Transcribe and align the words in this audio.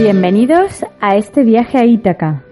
Bienvenidos 0.00 0.86
a 0.98 1.16
este 1.16 1.44
viaje 1.44 1.76
a 1.76 1.84
Ítaca. 1.84 2.42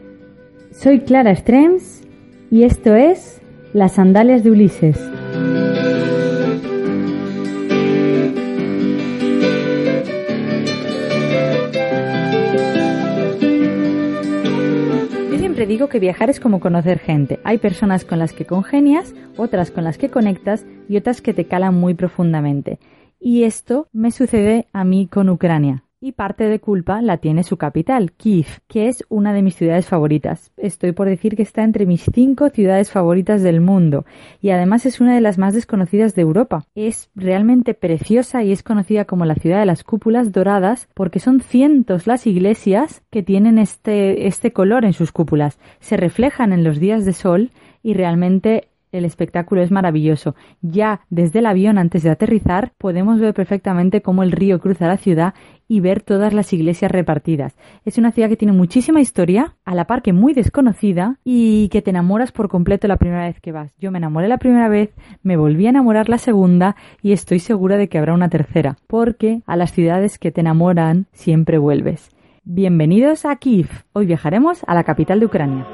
Soy 0.71 1.01
Clara 1.01 1.35
Strems 1.35 2.07
y 2.51 2.65
esto 2.65 2.95
es 2.95 3.41
Las 3.73 3.93
sandalias 3.93 4.45
de 4.45 4.51
Ulises. 4.51 4.99
Yo 15.31 15.39
siempre 15.39 15.65
digo 15.67 15.89
que 15.89 16.01
viajar 16.01 16.29
es 16.29 16.41
como 16.41 16.61
conocer 16.61 16.99
gente. 16.99 17.41
Hay 17.45 17.57
personas 17.57 18.05
con 18.05 18.19
las 18.19 18.35
que 18.35 18.45
congenias, 18.45 19.15
otras 19.39 19.71
con 19.71 19.85
las 19.85 19.97
que 19.97 20.11
conectas 20.11 20.67
y 20.87 20.99
otras 20.99 21.23
que 21.23 21.33
te 21.33 21.47
calan 21.47 21.81
muy 21.81 21.95
profundamente. 21.95 22.79
Y 23.19 23.45
esto 23.45 23.89
me 23.95 24.11
sucede 24.11 24.69
a 24.75 24.85
mí 24.85 25.09
con 25.11 25.31
Ucrania. 25.31 25.83
Y 26.01 26.13
parte 26.13 26.45
de 26.45 26.61
culpa 26.61 27.03
la 27.03 27.17
tiene 27.17 27.43
su 27.43 27.57
capital, 27.57 28.13
Kiev, 28.13 28.47
que 28.69 28.87
es 28.87 29.05
una 29.09 29.33
de 29.33 29.43
mis 29.43 29.57
ciudades 29.57 29.87
favoritas. 29.87 30.53
Estoy 30.57 30.93
por 30.93 31.09
decir 31.09 31.35
que 31.35 31.43
está 31.43 31.65
entre 31.65 31.87
mis 31.87 32.07
cinco 32.15 32.51
ciudades 32.51 32.93
favoritas 32.93 33.43
del 33.43 33.61
mundo 33.61 34.05
y 34.41 34.51
además 34.51 34.87
es 34.87 35.01
una 35.01 35.17
de 35.17 35.21
las 35.21 35.39
más 35.39 35.55
desconocidas 35.55 36.15
de 36.15 36.23
Europa. 36.23 36.67
Es 36.77 37.11
realmente 37.17 37.75
preciosa 37.75 38.45
y 38.45 38.53
es 38.53 38.63
conocida 38.63 39.07
como 39.07 39.25
la 39.25 39.35
ciudad 39.35 39.59
de 39.59 39.67
las 39.67 39.83
cúpulas 39.83 40.31
doradas 40.31 40.89
porque 40.95 41.19
son 41.19 41.41
cientos 41.41 42.07
las 42.07 42.29
iglesias 42.29 43.03
que 43.11 43.25
tienen 43.25 43.59
este, 43.59 44.29
este 44.29 44.53
color 44.53 44.85
en 44.85 44.93
sus 44.93 45.11
cúpulas. 45.11 45.59
Se 45.81 45.97
reflejan 45.97 46.53
en 46.53 46.63
los 46.63 46.79
días 46.79 47.05
de 47.07 47.13
sol 47.13 47.51
y 47.83 47.95
realmente 47.95 48.68
el 48.93 49.05
espectáculo 49.05 49.63
es 49.63 49.71
maravilloso. 49.71 50.35
Ya 50.63 51.01
desde 51.11 51.41
el 51.41 51.47
avión 51.47 51.79
antes 51.79 52.03
de 52.03 52.11
aterrizar 52.11 52.73
podemos 52.79 53.21
ver 53.21 53.35
perfectamente 53.35 54.03
cómo 54.03 54.23
el 54.23 54.33
río 54.33 54.61
cruza 54.61 54.87
la 54.87 54.97
ciudad 54.97 55.35
y 55.69 55.81
ver 55.81 56.01
todas 56.01 56.33
las 56.33 56.53
iglesias 56.53 56.91
repartidas. 56.91 57.55
Es 57.85 57.99
una 57.99 58.11
ciudad 58.11 58.29
que 58.29 58.37
tiene 58.37 58.53
muchísima 58.53 59.01
historia, 59.01 59.55
a 59.65 59.75
la 59.75 59.87
par 59.87 60.03
que 60.03 60.13
muy 60.13 60.33
desconocida 60.33 61.17
y 61.25 61.69
que 61.69 61.83
te 61.83 61.91
enamoras 61.91 62.33
por 62.33 62.49
completo 62.49 62.89
la 62.89 62.97
primera 62.97 63.27
vez 63.27 63.41
que 63.41 63.53
vas. 63.53 63.75
Yo 63.79 63.91
me 63.91 63.99
enamoré 63.99 64.29
la 64.29 64.39
primera 64.39 64.69
vez, 64.69 64.91
me 65.23 65.37
volví 65.37 65.67
a 65.67 65.71
enamorar 65.71 66.09
la 66.09 66.19
segunda 66.19 66.77
y 67.03 67.13
estoy 67.13 67.39
segura 67.39 67.77
de 67.77 67.89
que 67.89 67.99
habrá 67.99 68.15
una 68.15 68.31
tercera, 68.31 68.79
porque 68.87 69.43
a 69.47 69.57
las 69.57 69.73
ciudades 69.73 70.19
que 70.19 70.33
te 70.33 70.41
enamoran 70.41 71.07
siempre 71.13 71.59
vuelves. 71.59 72.11
Bienvenidos 72.45 73.27
a 73.27 73.37
Kiev. 73.37 73.69
Hoy 73.93 74.07
viajaremos 74.07 74.63
a 74.67 74.75
la 74.75 74.85
capital 74.85 75.21
de 75.21 75.27
Ucrania. 75.27 75.67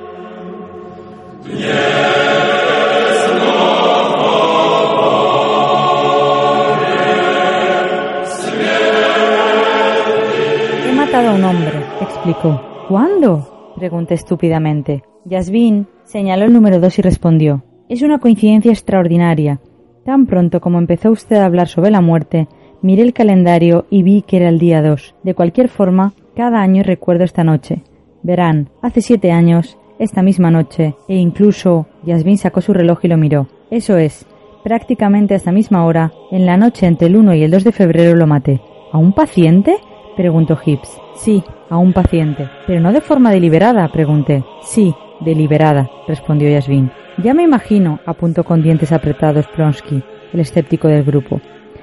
Matado 11.14 11.30
a 11.30 11.34
un 11.36 11.44
hombre, 11.44 11.70
explicó. 12.00 12.60
¿Cuándo? 12.88 13.72
Pregunté 13.76 14.14
estúpidamente. 14.14 15.04
Yasmin 15.24 15.86
señaló 16.02 16.44
el 16.44 16.52
número 16.52 16.80
dos 16.80 16.98
y 16.98 17.02
respondió. 17.02 17.62
Es 17.88 18.02
una 18.02 18.18
coincidencia 18.18 18.72
extraordinaria. 18.72 19.60
Tan 20.04 20.26
pronto 20.26 20.60
como 20.60 20.78
empezó 20.78 21.12
usted 21.12 21.36
a 21.36 21.44
hablar 21.44 21.68
sobre 21.68 21.92
la 21.92 22.00
muerte, 22.00 22.48
miré 22.82 23.02
el 23.02 23.12
calendario 23.12 23.86
y 23.90 24.02
vi 24.02 24.22
que 24.22 24.38
era 24.38 24.48
el 24.48 24.58
día 24.58 24.82
2. 24.82 25.14
De 25.22 25.34
cualquier 25.34 25.68
forma, 25.68 26.14
cada 26.34 26.60
año 26.60 26.82
recuerdo 26.82 27.22
esta 27.22 27.44
noche. 27.44 27.84
Verán, 28.24 28.70
hace 28.82 29.00
siete 29.00 29.30
años, 29.30 29.78
esta 30.00 30.20
misma 30.20 30.50
noche, 30.50 30.96
e 31.06 31.14
incluso 31.14 31.86
Yasmin 32.02 32.38
sacó 32.38 32.60
su 32.60 32.72
reloj 32.72 33.04
y 33.04 33.08
lo 33.08 33.18
miró. 33.18 33.46
Eso 33.70 33.98
es, 33.98 34.26
prácticamente 34.64 35.34
a 35.34 35.36
esta 35.36 35.52
misma 35.52 35.86
hora, 35.86 36.10
en 36.32 36.44
la 36.44 36.56
noche 36.56 36.86
entre 36.86 37.06
el 37.06 37.14
1 37.14 37.34
y 37.36 37.44
el 37.44 37.52
2 37.52 37.62
de 37.62 37.72
febrero 37.72 38.16
lo 38.16 38.26
maté. 38.26 38.60
¿A 38.90 38.98
un 38.98 39.12
paciente? 39.12 39.76
Preguntó 40.16 40.58
Hips. 40.64 41.00
Sí, 41.16 41.42
a 41.70 41.76
un 41.76 41.92
paciente. 41.92 42.48
Pero 42.66 42.80
no 42.80 42.92
de 42.92 43.00
forma 43.00 43.30
deliberada, 43.30 43.88
pregunté. 43.88 44.44
Sí, 44.62 44.94
deliberada, 45.20 45.90
respondió 46.06 46.48
Yasmin. 46.48 46.90
Ya 47.22 47.34
me 47.34 47.44
imagino, 47.44 48.00
apuntó 48.06 48.44
con 48.44 48.62
dientes 48.62 48.92
apretados 48.92 49.46
Pronsky, 49.48 50.02
el 50.32 50.40
escéptico 50.40 50.88
del 50.88 51.04
grupo. 51.04 51.40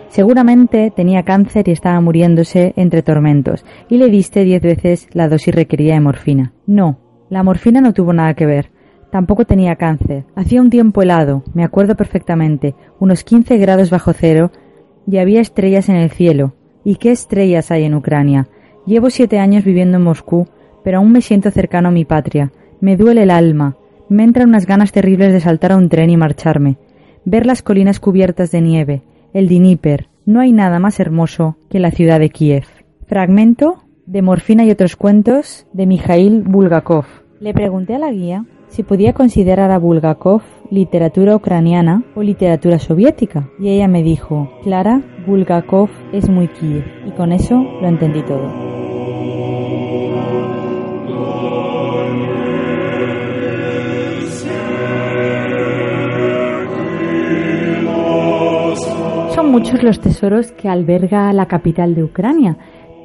Seguramente 0.09 0.91
tenía 0.93 1.23
cáncer 1.23 1.69
y 1.69 1.71
estaba 1.71 2.01
muriéndose 2.01 2.73
entre 2.75 3.01
tormentos, 3.01 3.63
y 3.87 3.97
le 3.97 4.09
diste 4.09 4.43
diez 4.43 4.61
veces 4.61 5.07
la 5.13 5.29
dosis 5.29 5.55
requerida 5.55 5.93
de 5.93 6.01
morfina. 6.01 6.53
No, 6.67 6.99
la 7.29 7.43
morfina 7.43 7.79
no 7.79 7.93
tuvo 7.93 8.11
nada 8.11 8.33
que 8.33 8.45
ver. 8.45 8.71
Tampoco 9.09 9.45
tenía 9.45 9.77
cáncer. 9.77 10.25
Hacía 10.35 10.61
un 10.61 10.69
tiempo 10.69 11.01
helado, 11.01 11.43
me 11.53 11.63
acuerdo 11.63 11.95
perfectamente, 11.95 12.75
unos 12.99 13.23
15 13.23 13.57
grados 13.57 13.89
bajo 13.89 14.11
cero, 14.11 14.51
y 15.07 15.17
había 15.17 15.39
estrellas 15.39 15.87
en 15.87 15.95
el 15.95 16.11
cielo. 16.11 16.55
¿Y 16.83 16.95
qué 16.95 17.11
estrellas 17.11 17.71
hay 17.71 17.83
en 17.83 17.95
Ucrania? 17.95 18.47
Llevo 18.85 19.09
siete 19.09 19.39
años 19.39 19.63
viviendo 19.63 19.97
en 19.97 20.03
Moscú, 20.03 20.47
pero 20.83 20.97
aún 20.97 21.11
me 21.11 21.21
siento 21.21 21.51
cercano 21.51 21.89
a 21.89 21.91
mi 21.91 22.05
patria. 22.05 22.51
Me 22.79 22.97
duele 22.97 23.23
el 23.23 23.31
alma. 23.31 23.75
Me 24.09 24.23
entran 24.23 24.49
unas 24.49 24.65
ganas 24.65 24.91
terribles 24.91 25.31
de 25.31 25.39
saltar 25.39 25.71
a 25.71 25.77
un 25.77 25.89
tren 25.89 26.09
y 26.09 26.17
marcharme. 26.17 26.77
Ver 27.23 27.45
las 27.45 27.61
colinas 27.61 27.99
cubiertas 27.99 28.51
de 28.51 28.61
nieve, 28.61 29.03
el 29.33 29.47
Dnieper. 29.47 30.07
No 30.25 30.39
hay 30.39 30.51
nada 30.51 30.79
más 30.79 30.99
hermoso 30.99 31.57
que 31.69 31.79
la 31.79 31.91
ciudad 31.91 32.19
de 32.19 32.29
Kiev. 32.29 32.65
Fragmento 33.05 33.83
de 34.05 34.21
Morfina 34.21 34.65
y 34.65 34.71
otros 34.71 34.95
cuentos 34.95 35.67
de 35.73 35.85
Mikhail 35.85 36.41
Bulgakov. 36.41 37.05
Le 37.39 37.53
pregunté 37.53 37.95
a 37.95 37.99
la 37.99 38.11
guía 38.11 38.45
si 38.69 38.83
podía 38.83 39.13
considerar 39.13 39.71
a 39.71 39.77
Bulgakov 39.77 40.41
literatura 40.71 41.35
ucraniana 41.35 42.03
o 42.15 42.23
literatura 42.23 42.79
soviética. 42.79 43.49
Y 43.59 43.69
ella 43.69 43.87
me 43.87 44.01
dijo, 44.01 44.49
Clara, 44.63 45.01
Bulgakov 45.27 45.89
es 46.13 46.29
muy 46.29 46.47
Kiev. 46.47 46.85
Y 47.05 47.11
con 47.11 47.33
eso 47.33 47.61
lo 47.81 47.87
entendí 47.87 48.23
todo. 48.23 48.49
Son 59.35 59.51
muchos 59.51 59.83
los 59.83 59.99
tesoros 59.99 60.53
que 60.53 60.69
alberga 60.69 61.33
la 61.33 61.47
capital 61.47 61.95
de 61.95 62.03
Ucrania, 62.03 62.57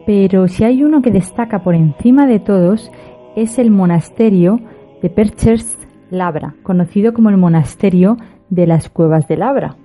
pero 0.06 0.46
si 0.46 0.62
hay 0.62 0.84
uno 0.84 1.02
que 1.02 1.10
destaca 1.10 1.64
por 1.64 1.74
encima 1.74 2.26
de 2.26 2.38
todos 2.38 2.92
es 3.34 3.58
el 3.58 3.70
monasterio 3.72 4.60
de 5.02 5.10
Perchersk 5.10 5.85
Labra, 6.16 6.54
conocido 6.62 7.14
como 7.14 7.30
el 7.30 7.36
monasterio 7.36 8.16
de 8.50 8.66
las 8.66 8.88
cuevas 8.88 9.28
de 9.28 9.36
Labra. 9.36 9.76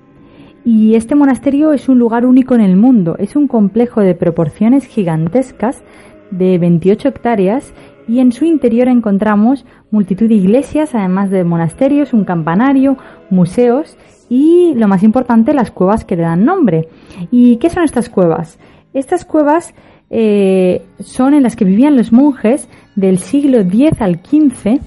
Y 0.64 0.96
este 0.96 1.16
monasterio 1.16 1.74
es 1.74 1.90
un 1.90 1.98
lugar 1.98 2.26
único 2.26 2.54
en 2.54 2.62
el 2.62 2.76
mundo, 2.76 3.16
es 3.18 3.36
un 3.36 3.48
complejo 3.48 4.02
de 4.02 4.14
proporciones 4.14 4.86
gigantescas 4.86 5.84
de 6.30 6.58
28 6.58 7.10
hectáreas 7.10 7.74
y 8.08 8.20
en 8.20 8.32
su 8.32 8.46
interior 8.46 8.88
encontramos 8.88 9.66
multitud 9.90 10.28
de 10.28 10.36
iglesias, 10.36 10.94
además 10.94 11.30
de 11.30 11.44
monasterios, 11.44 12.14
un 12.14 12.26
campanario, 12.26 12.98
museos 13.30 13.98
y, 14.30 14.74
lo 14.76 14.88
más 14.88 15.04
importante, 15.04 15.54
las 15.54 15.72
cuevas 15.72 16.06
que 16.06 16.16
le 16.16 16.24
dan 16.24 16.46
nombre. 16.46 16.88
¿Y 17.32 17.58
qué 17.58 17.70
son 17.70 17.84
estas 17.84 18.10
cuevas? 18.10 18.60
Estas 18.94 19.26
cuevas 19.26 19.74
eh, 20.10 20.84
son 21.00 21.34
en 21.34 21.44
las 21.44 21.56
que 21.56 21.66
vivían 21.66 21.98
los 21.98 22.12
monjes 22.12 22.70
del 22.96 23.18
siglo 23.18 23.60
X 23.60 24.02
al 24.02 24.16
XV 24.18 24.80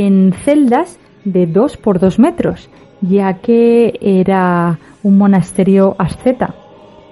en 0.00 0.32
celdas 0.32 0.98
de 1.24 1.46
2 1.46 1.76
por 1.76 1.98
2 1.98 2.18
metros, 2.18 2.70
ya 3.02 3.34
que 3.34 3.98
era 4.00 4.78
un 5.02 5.18
monasterio 5.18 5.94
asceta. 5.98 6.54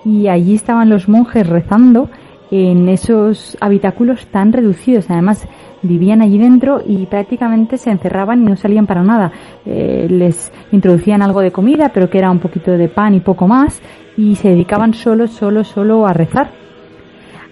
Y 0.05 0.29
allí 0.29 0.55
estaban 0.55 0.89
los 0.89 1.09
monjes 1.09 1.47
rezando 1.47 2.09
en 2.51 2.89
esos 2.89 3.59
habitáculos 3.61 4.27
tan 4.29 4.53
reducidos. 4.53 5.11
Además, 5.11 5.47
vivían 5.83 6.23
allí 6.23 6.39
dentro 6.39 6.81
y 6.85 7.05
prácticamente 7.05 7.77
se 7.77 7.91
encerraban 7.91 8.43
y 8.43 8.47
no 8.47 8.57
salían 8.57 8.87
para 8.87 9.03
nada. 9.03 9.31
Eh, 9.67 10.07
les 10.09 10.51
introducían 10.73 11.21
algo 11.21 11.41
de 11.43 11.53
comida, 11.53 11.91
pero 11.93 12.09
que 12.09 12.19
era 12.19 12.31
un 12.31 12.39
poquito 12.39 12.73
de 12.73 12.89
pan 12.89 13.15
y 13.15 13.21
poco 13.21 13.47
más, 13.47 13.83
y 14.17 14.37
se 14.37 14.49
dedicaban 14.49 14.95
solo, 14.95 15.27
solo, 15.27 15.65
solo 15.65 16.07
a 16.07 16.15
rezar. 16.15 16.51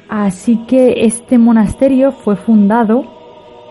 Así 0.08 0.64
que 0.66 1.04
este 1.04 1.36
monasterio 1.36 2.12
fue 2.12 2.36
fundado 2.36 3.17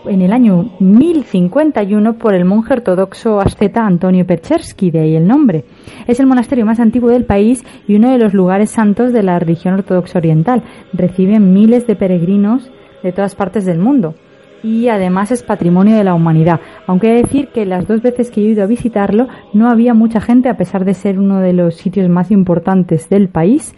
en 0.10 0.22
el 0.22 0.34
año 0.34 0.70
1051 0.80 2.14
por 2.14 2.34
el 2.34 2.46
monje 2.46 2.74
ortodoxo 2.74 3.40
asceta 3.40 3.86
Antonio 3.86 4.26
Perchersky, 4.26 4.92
de 4.92 5.00
ahí 5.00 5.16
el 5.16 5.28
nombre. 5.28 5.66
Es 6.08 6.20
el 6.20 6.28
monasterio 6.28 6.66
más 6.66 6.80
antiguo 6.80 7.10
del 7.10 7.26
país 7.26 7.64
y 7.88 7.96
uno 7.96 8.12
de 8.12 8.18
los 8.18 8.34
lugares 8.34 8.72
santos 8.72 9.14
de 9.14 9.24
la 9.24 9.40
religión 9.40 9.74
ortodoxa 9.74 10.20
oriental. 10.20 10.64
Recibe 10.94 11.40
miles 11.40 11.88
de 11.88 11.96
peregrinos 11.96 12.72
de 13.04 13.12
todas 13.12 13.36
partes 13.36 13.66
del 13.66 13.80
mundo 13.80 14.16
y 14.64 14.88
además 14.88 15.32
es 15.32 15.44
patrimonio 15.44 15.96
de 15.96 16.04
la 16.04 16.14
humanidad. 16.14 16.60
Aunque 16.88 17.08
he 17.08 17.16
de 17.16 17.22
decir 17.24 17.50
que 17.50 17.66
las 17.66 17.88
dos 17.88 18.02
veces 18.02 18.32
que 18.32 18.42
he 18.42 18.46
ido 18.46 18.64
a 18.64 18.68
visitarlo 18.68 19.28
no 19.54 19.70
había 19.70 19.94
mucha 19.94 20.22
gente 20.22 20.50
a 20.50 20.58
pesar 20.58 20.86
de 20.86 20.94
ser 20.94 21.20
uno 21.20 21.40
de 21.40 21.54
los 21.54 21.76
sitios 21.76 22.10
más 22.10 22.32
importantes 22.32 23.10
del 23.10 23.30
país 23.30 23.76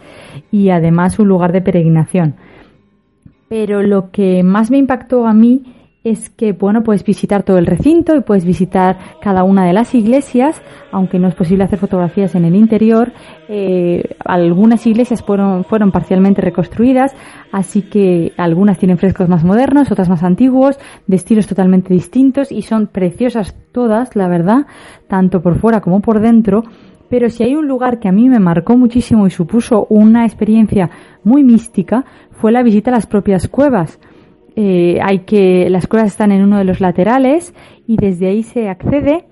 y 0.50 0.70
además 0.70 1.18
un 1.18 1.28
lugar 1.28 1.52
de 1.52 1.62
peregrinación. 1.62 2.36
Pero 3.48 3.82
lo 3.82 4.10
que 4.10 4.42
más 4.42 4.70
me 4.70 4.78
impactó 4.78 5.26
a 5.26 5.34
mí 5.34 5.64
es 6.02 6.30
que, 6.30 6.52
bueno, 6.52 6.82
puedes 6.82 7.04
visitar 7.04 7.42
todo 7.42 7.58
el 7.58 7.66
recinto 7.66 8.16
y 8.16 8.22
puedes 8.22 8.46
visitar 8.46 8.96
cada 9.20 9.44
una 9.44 9.66
de 9.66 9.74
las 9.74 9.94
iglesias, 9.94 10.60
aunque 10.92 11.18
no 11.18 11.28
es 11.28 11.34
posible 11.34 11.64
hacer 11.64 11.78
fotografías 11.78 12.34
en 12.34 12.46
el 12.46 12.56
interior. 12.56 13.12
Eh, 13.48 14.16
algunas 14.24 14.86
iglesias 14.86 15.22
fueron, 15.22 15.64
fueron 15.64 15.92
parcialmente 15.92 16.40
reconstruidas, 16.40 17.14
así 17.52 17.82
que 17.82 18.32
algunas 18.38 18.78
tienen 18.78 18.96
frescos 18.96 19.28
más 19.28 19.44
modernos, 19.44 19.92
otras 19.92 20.08
más 20.08 20.22
antiguos, 20.22 20.78
de 21.06 21.16
estilos 21.16 21.46
totalmente 21.46 21.92
distintos 21.92 22.50
y 22.50 22.62
son 22.62 22.86
preciosas 22.86 23.54
todas, 23.70 24.16
la 24.16 24.28
verdad, 24.28 24.66
tanto 25.06 25.42
por 25.42 25.58
fuera 25.58 25.82
como 25.82 26.00
por 26.00 26.20
dentro. 26.20 26.64
Pero 27.10 27.28
si 27.28 27.42
hay 27.42 27.56
un 27.56 27.66
lugar 27.66 27.98
que 27.98 28.08
a 28.08 28.12
mí 28.12 28.28
me 28.30 28.38
marcó 28.38 28.74
muchísimo 28.78 29.26
y 29.26 29.30
supuso 29.30 29.86
una 29.90 30.24
experiencia 30.24 30.88
muy 31.24 31.44
mística, 31.44 32.06
fue 32.30 32.52
la 32.52 32.62
visita 32.62 32.90
a 32.90 32.94
las 32.94 33.06
propias 33.06 33.48
cuevas 33.48 33.98
eh, 34.56 34.98
hay 35.02 35.20
que 35.20 35.68
las 35.70 35.86
cuevas 35.86 36.08
están 36.08 36.32
en 36.32 36.42
uno 36.42 36.58
de 36.58 36.64
los 36.64 36.80
laterales 36.80 37.54
y 37.86 37.96
desde 37.96 38.28
ahí 38.28 38.42
se 38.42 38.68
accede 38.68 39.24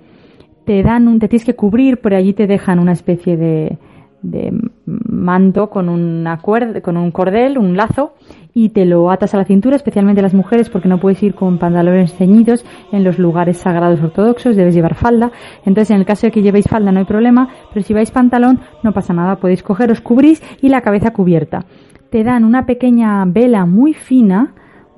te 0.65 0.83
dan 0.83 1.09
un 1.09 1.19
te 1.19 1.29
tienes 1.29 1.47
que 1.47 1.55
cubrir 1.55 1.99
por 1.99 2.15
allí 2.15 2.35
te 2.35 2.47
dejan 2.47 2.79
una 2.79 2.93
especie 2.93 3.37
de, 3.37 3.79
de 4.23 4.53
manto 4.85 5.71
con 5.71 5.89
una 5.89 6.41
cuerda, 6.41 6.81
con 6.81 6.97
un 6.97 7.11
cordel 7.11 7.57
un 7.59 7.77
lazo 7.77 8.15
y 8.53 8.71
te 8.71 8.85
lo 8.85 9.11
atas 9.11 9.35
a 9.35 9.39
la 9.39 9.45
cintura 9.45 9.77
especialmente 9.77 10.23
las 10.23 10.35
mujeres 10.35 10.69
porque 10.69 10.89
no 10.89 10.99
puedes 10.99 11.23
ir 11.23 11.35
con 11.35 11.59
pantalones 11.59 12.15
ceñidos 12.15 12.65
en 12.93 13.05
los 13.05 13.19
lugares 13.19 13.59
sagrados 13.59 14.03
ortodoxos 14.03 14.57
debes 14.57 14.75
llevar 14.75 14.95
falda. 14.95 15.31
Entonces 15.65 15.93
en 15.93 16.01
el 16.01 16.07
caso 16.07 16.27
de 16.27 16.33
que 16.33 16.43
llevéis 16.43 16.67
falda 16.69 16.93
no 16.93 16.99
hay 16.99 17.07
problema 17.07 17.49
pero 17.73 17.85
si 17.85 17.95
vais 17.95 18.11
pantalón 18.11 18.61
no 18.83 18.93
pasa 18.93 19.15
nada 19.15 19.37
podéis 19.37 19.63
cogeros 19.63 20.01
cubrís 20.01 20.43
y 20.61 20.69
la 20.69 20.83
cabeza 20.83 21.13
cubierta. 21.13 21.65
Te 22.11 22.25
dan 22.25 22.45
una 22.45 22.67
pequeña 22.67 23.25
vela 23.27 23.67
muy 23.67 23.95
fina 23.95 24.55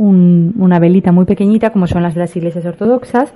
una 0.09 0.79
velita 0.79 1.13
muy 1.13 1.27
pequeñita, 1.27 1.71
como 1.71 1.87
son 1.87 2.03
las 2.03 2.15
de 2.15 2.21
las 2.21 2.35
iglesias 2.35 2.65
ortodoxas, 2.65 3.35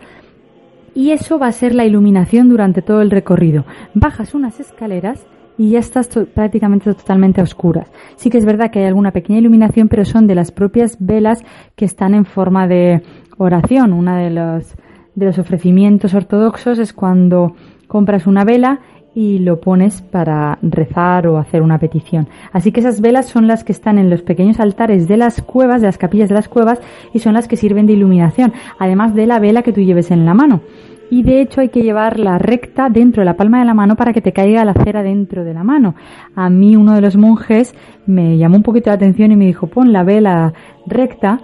y 0.94 1.11
eso 1.11 1.38
va 1.38 1.49
a 1.49 1.52
ser 1.52 1.75
la 1.75 1.84
iluminación 1.84 2.49
durante 2.49 2.81
todo 2.81 3.02
el 3.02 3.11
recorrido. 3.11 3.64
Bajas 3.94 4.34
unas 4.34 4.61
escaleras 4.61 5.26
y 5.58 5.70
ya 5.70 5.78
estás 5.81 6.08
prácticamente 6.32 6.93
totalmente 6.94 7.40
a 7.40 7.44
oscuras. 7.44 7.90
Sí 8.16 8.31
que 8.31 8.38
es 8.38 8.44
verdad 8.44 8.70
que 8.70 8.81
hay 8.81 8.87
alguna 8.87 9.11
pequeña 9.11 9.40
iluminación, 9.40 9.88
pero 9.88 10.05
son 10.05 10.26
de 10.26 10.34
las 10.34 10.52
propias 10.52 10.96
velas 11.00 11.44
que 11.76 11.84
están 11.84 12.14
en 12.14 12.25
forma 12.25 12.66
de 12.66 13.02
oración. 13.37 13.93
Una 13.93 14.19
de 14.19 14.31
los, 14.31 14.75
de 15.14 15.26
los 15.26 15.38
ofrecimientos 15.38 16.14
ortodoxos 16.14 16.78
es 16.78 16.93
cuando 16.93 17.55
compras 17.88 18.26
una 18.26 18.44
vela 18.44 18.81
y 19.14 19.38
lo 19.38 19.61
pones 19.61 20.02
para 20.02 20.58
rezar 20.62 21.26
o 21.26 21.38
hacer 21.38 21.62
una 21.62 21.78
petición. 21.78 22.28
Así 22.52 22.72
que 22.72 22.81
esas 22.81 23.00
velas 23.00 23.26
son 23.26 23.46
las 23.46 23.62
que 23.62 23.72
están 23.72 23.99
en 23.99 24.11
los 24.11 24.22
pequeños 24.22 24.61
altares 24.61 25.06
de 25.06 25.16
las 25.16 25.40
cuevas, 25.40 25.81
de 25.81 25.87
las 25.87 25.99
capillas 25.99 26.28
de 26.28 26.34
las 26.34 26.49
cuevas, 26.49 26.81
y 27.12 27.20
son 27.20 27.34
las 27.34 27.46
que 27.46 27.56
sirven 27.56 27.87
de 27.87 27.93
iluminación, 27.93 28.52
además 28.78 29.14
de 29.14 29.26
la 29.26 29.38
vela 29.38 29.62
que 29.62 29.72
tú 29.72 29.81
lleves 29.81 30.11
en 30.11 30.26
la 30.26 30.34
mano. 30.34 30.62
Y 31.11 31.22
de 31.22 31.40
hecho 31.40 31.61
hay 31.61 31.69
que 31.69 31.82
llevarla 31.82 32.38
recta 32.38 32.88
dentro 32.88 33.20
de 33.20 33.26
la 33.26 33.37
palma 33.37 33.61
de 33.61 33.66
la 33.66 33.75
mano 33.75 33.94
para 33.94 34.12
que 34.12 34.22
te 34.22 34.32
caiga 34.32 34.64
la 34.64 34.75
cera 34.75 35.02
dentro 35.02 35.44
de 35.44 35.55
la 35.55 35.62
mano. 35.62 35.94
A 36.34 36.50
mí 36.50 36.76
uno 36.76 36.94
de 36.94 37.02
los 37.02 37.16
monjes 37.16 37.75
me 38.06 38.37
llamó 38.38 38.56
un 38.56 38.62
poquito 38.62 38.90
la 38.90 38.94
atención 38.94 39.31
y 39.31 39.37
me 39.37 39.46
dijo 39.46 39.66
pon 39.66 39.93
la 39.93 40.02
vela 40.02 40.55
recta 40.87 41.40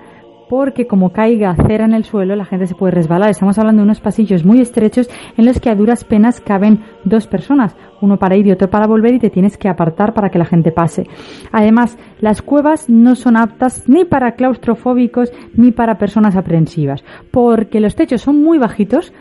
porque 0.50 0.88
como 0.88 1.12
caiga 1.12 1.54
cera 1.54 1.84
en 1.84 1.94
el 1.94 2.02
suelo 2.02 2.34
la 2.34 2.44
gente 2.44 2.66
se 2.66 2.74
puede 2.74 2.90
resbalar. 2.90 3.30
Estamos 3.30 3.56
hablando 3.56 3.82
de 3.82 3.84
unos 3.84 4.00
pasillos 4.00 4.44
muy 4.44 4.60
estrechos 4.60 5.08
en 5.36 5.44
los 5.44 5.60
que 5.60 5.70
a 5.70 5.76
duras 5.76 6.02
penas 6.02 6.40
caben 6.40 6.80
dos 7.04 7.28
personas, 7.28 7.76
uno 8.00 8.18
para 8.18 8.36
ir 8.36 8.48
y 8.48 8.50
otro 8.50 8.68
para 8.68 8.88
volver 8.88 9.14
y 9.14 9.20
te 9.20 9.30
tienes 9.30 9.56
que 9.56 9.68
apartar 9.68 10.12
para 10.12 10.28
que 10.28 10.40
la 10.40 10.44
gente 10.44 10.72
pase. 10.72 11.06
Además, 11.52 11.96
las 12.18 12.42
cuevas 12.42 12.88
no 12.90 13.14
son 13.14 13.36
aptas 13.36 13.88
ni 13.88 14.04
para 14.04 14.32
claustrofóbicos 14.32 15.32
ni 15.54 15.70
para 15.70 15.98
personas 15.98 16.34
aprensivas, 16.34 17.04
porque 17.30 17.78
los 17.78 17.94
techos 17.94 18.20
son 18.20 18.42
muy 18.42 18.58
bajitos, 18.58 19.12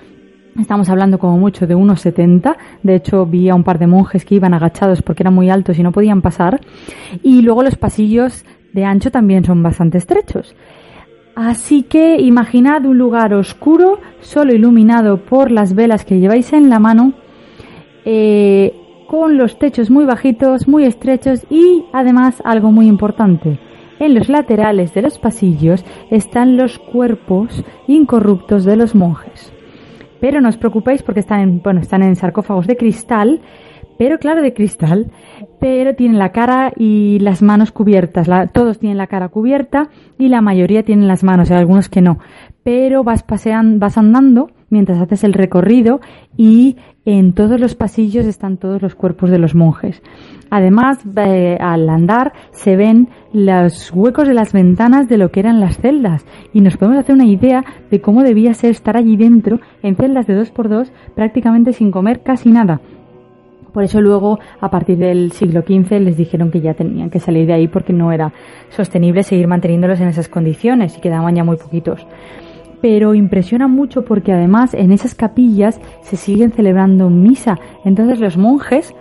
Estamos 0.60 0.90
hablando 0.90 1.20
como 1.20 1.38
mucho 1.38 1.68
de 1.68 1.76
unos 1.76 2.02
70. 2.02 2.58
De 2.84 2.96
hecho, 2.96 3.26
vi 3.26 3.48
a 3.48 3.56
un 3.56 3.64
par 3.64 3.78
de 3.80 3.88
monjes 3.88 4.26
que 4.26 4.36
iban 4.36 4.54
agachados 4.54 5.02
porque 5.04 5.24
eran 5.24 5.34
muy 5.34 5.50
altos 5.50 5.78
y 5.78 5.84
no 5.84 5.94
podían 5.94 6.22
pasar. 6.22 6.60
Y 7.24 7.44
luego 7.44 7.64
los 7.64 7.78
pasillos 7.78 8.44
de 8.74 8.84
ancho 8.84 9.10
también 9.10 9.46
son 9.46 9.64
bastante 9.64 10.00
estrechos. 10.00 10.56
Así 11.42 11.84
que 11.84 12.20
imaginad 12.20 12.86
un 12.86 12.98
lugar 12.98 13.34
oscuro, 13.34 14.00
solo 14.20 14.54
iluminado 14.54 15.24
por 15.24 15.52
las 15.52 15.74
velas 15.74 16.04
que 16.04 16.20
lleváis 16.20 16.52
en 16.52 16.70
la 16.70 16.80
mano, 16.80 17.14
eh, 18.04 18.74
con 19.08 19.38
los 19.38 19.58
techos 19.58 19.90
muy 19.90 20.04
bajitos, 20.04 20.68
muy 20.68 20.84
estrechos 20.84 21.46
y 21.50 21.86
además 21.94 22.42
algo 22.44 22.74
muy 22.74 22.88
importante. 22.88 23.58
En 24.00 24.16
los 24.16 24.28
laterales 24.28 24.94
de 24.94 25.02
los 25.02 25.18
pasillos 25.18 25.86
están 26.12 26.58
los 26.58 26.78
cuerpos 26.78 27.64
incorruptos 27.88 28.66
de 28.66 28.76
los 28.76 28.94
monjes. 28.94 29.54
Pero 30.20 30.42
no 30.42 30.50
os 30.50 30.58
preocupéis 30.58 31.04
porque 31.04 31.22
están 31.22 31.40
en, 31.40 31.62
bueno, 31.62 31.80
están 31.80 32.04
en 32.04 32.18
sarcófagos 32.18 32.68
de 32.68 32.76
cristal 32.76 33.40
pero 34.00 34.18
claro, 34.18 34.42
de 34.42 34.54
cristal, 34.54 35.12
pero 35.60 35.96
tienen 35.96 36.20
la 36.20 36.32
cara 36.32 36.72
y 36.76 37.20
las 37.20 37.42
manos 37.42 37.72
cubiertas. 37.72 38.28
todos 38.52 38.80
tienen 38.80 38.98
la 38.98 39.08
cara 39.08 39.30
cubierta 39.30 39.90
y 40.18 40.30
la 40.30 40.42
mayoría 40.42 40.84
tienen 40.84 41.08
las 41.08 41.24
manos, 41.24 41.52
hay 41.52 41.58
algunos 41.58 41.90
que 41.90 42.02
no. 42.02 42.20
Pero 42.64 43.04
vas 43.04 43.24
paseando, 43.24 43.80
vas 43.80 43.98
andando 43.98 44.52
mientras 44.70 45.00
haces 45.00 45.24
el 45.24 45.34
recorrido 45.34 46.00
y 46.38 46.78
en 47.06 47.34
todos 47.34 47.60
los 47.60 47.76
pasillos 47.76 48.26
están 48.26 48.58
todos 48.58 48.82
los 48.82 48.96
cuerpos 48.96 49.32
de 49.32 49.40
los 49.40 49.56
monjes. 49.56 50.02
Además, 50.52 51.00
eh, 51.16 51.58
al 51.60 51.90
andar 51.90 52.34
se 52.52 52.76
ven 52.76 53.10
los 53.34 53.92
huecos 53.92 54.28
de 54.28 54.34
las 54.34 54.54
ventanas 54.54 55.08
de 55.08 55.18
lo 55.18 55.32
que 55.32 55.40
eran 55.40 55.60
las 55.60 55.78
celdas 55.78 56.26
y 56.54 56.62
nos 56.62 56.78
podemos 56.78 57.00
hacer 57.00 57.16
una 57.16 57.26
idea 57.26 57.64
de 57.92 58.02
cómo 58.02 58.24
debía 58.24 58.54
ser 58.54 58.72
estar 58.72 58.98
allí 58.98 59.16
dentro 59.16 59.60
en 59.84 59.96
celdas 59.96 60.28
de 60.28 60.36
dos 60.36 60.52
por 60.52 60.70
dos 60.70 60.92
prácticamente 61.16 61.74
sin 61.74 61.92
comer 61.92 62.22
casi 62.22 62.52
nada 62.52 62.82
por 63.74 63.84
eso 63.84 64.02
luego, 64.02 64.40
a 64.60 64.70
partir 64.70 64.98
del 64.98 65.32
siglo 65.32 65.62
XV, 65.62 66.00
les 66.00 66.18
dijeron 66.18 66.52
que 66.52 66.62
ya 66.62 66.74
tenían 66.74 67.10
que 67.10 67.20
salir 67.20 67.48
de 67.48 67.54
ahí 67.54 67.68
porque 67.68 67.94
no 67.94 68.12
era 68.12 68.34
sostenible 68.70 69.24
seguir 69.24 69.48
manteniéndolos 69.48 70.00
en 70.00 70.08
esas 70.08 70.30
condiciones 70.30 70.98
y 70.98 71.02
quedaban 71.02 71.36
ya 71.36 71.44
muy 71.44 71.58
poquitos. 71.58 72.06
Pero 72.82 73.14
impresiona 73.14 73.68
mucho 73.68 74.06
porque 74.06 74.32
además 74.32 74.74
en 74.74 74.92
esas 74.92 75.16
capillas 75.16 75.82
se 76.02 76.16
siguen 76.16 76.52
celebrando 76.52 77.10
misa. 77.10 77.58
Entonces 77.84 78.20
los 78.20 78.38
monjes 78.38 78.96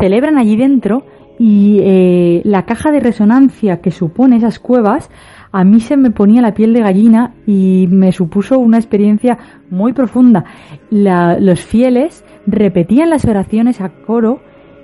celebran 0.00 0.38
allí 0.38 0.56
dentro 0.56 1.04
y 1.38 1.80
eh, 1.82 2.42
la 2.44 2.64
caja 2.64 2.90
de 2.90 3.00
resonancia 3.00 3.80
que 3.80 3.90
supone 3.90 4.36
esas 4.36 4.58
cuevas 4.58 5.10
a 5.56 5.64
mí 5.64 5.80
se 5.80 5.96
me 5.96 6.10
ponía 6.10 6.42
la 6.42 6.52
piel 6.52 6.74
de 6.74 6.80
gallina 6.80 7.32
y 7.46 7.88
me 7.90 8.12
supuso 8.12 8.58
una 8.58 8.76
experiencia 8.76 9.38
muy 9.70 9.94
profunda. 9.94 10.44
los 10.90 11.60
fieles 11.60 12.25
repetían 12.46 13.10
las 13.10 13.24
oraciones 13.24 13.80
a 13.80 13.88
coro 13.88 14.40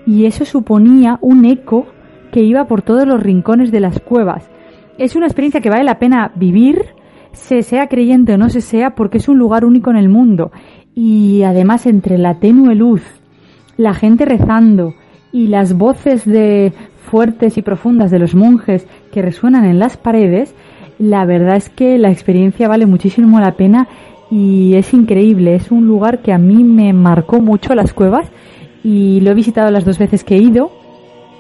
y 0.07 0.27
eso 0.27 0.45
suponía 0.45 1.19
un 1.21 1.45
eco 1.45 1.87
que 2.33 2.43
iba 2.43 2.67
por 2.67 2.83
todos 2.83 3.07
los 3.07 3.23
rincones 3.23 3.71
de 3.71 3.81
las 3.81 4.01
cuevas. 4.01 4.51
Es 4.99 5.17
una 5.17 5.27
experiencia 5.27 5.61
que 5.61 5.71
vale 5.71 5.85
la 5.85 5.99
pena 5.99 6.33
vivir, 6.35 6.87
se 7.33 7.63
sea 7.63 7.89
creyente 7.89 8.35
o 8.35 8.39
no 8.39 8.49
se 8.49 8.61
sea, 8.61 8.95
porque 8.95 9.19
es 9.19 9.29
un 9.29 9.39
lugar 9.39 9.65
único 9.65 9.91
en 9.91 9.97
el 9.97 10.09
mundo. 10.09 10.51
Y 10.95 11.43
además 11.45 11.87
entre 11.87 12.19
la 12.19 12.35
tenue 12.35 12.75
luz, 12.75 13.03
la 13.77 13.95
gente 13.95 14.25
rezando 14.25 14.95
y 15.33 15.47
las 15.47 15.77
voces 15.77 16.25
de 16.25 16.73
fuertes 16.97 17.57
y 17.59 17.63
profundas 17.63 18.11
de 18.11 18.19
los 18.19 18.35
monjes 18.35 18.87
que 19.13 19.23
resuenan 19.23 19.65
en 19.65 19.79
las 19.79 19.97
paredes, 19.97 20.55
la 20.99 21.25
verdad 21.25 21.57
es 21.57 21.69
que 21.69 21.99
la 21.99 22.11
experiencia 22.11 22.69
vale 22.69 22.87
muchísimo 22.87 23.41
la 23.41 23.53
pena 23.53 23.89
y 24.33 24.77
es 24.77 24.95
increíble. 24.95 25.55
Es 25.55 25.71
un 25.71 25.87
lugar 25.87 26.23
que 26.23 26.33
a 26.33 26.39
mí 26.39 26.65
me 26.65 26.95
marcó 26.95 27.43
mucho 27.43 27.75
las 27.75 27.93
cuevas 27.93 28.31
y 28.83 29.21
lo 29.21 29.31
he 29.31 29.35
visitado 29.35 29.71
las 29.71 29.85
dos 29.85 29.99
veces 29.99 30.25
que 30.25 30.37
he 30.37 30.39
ido. 30.39 30.73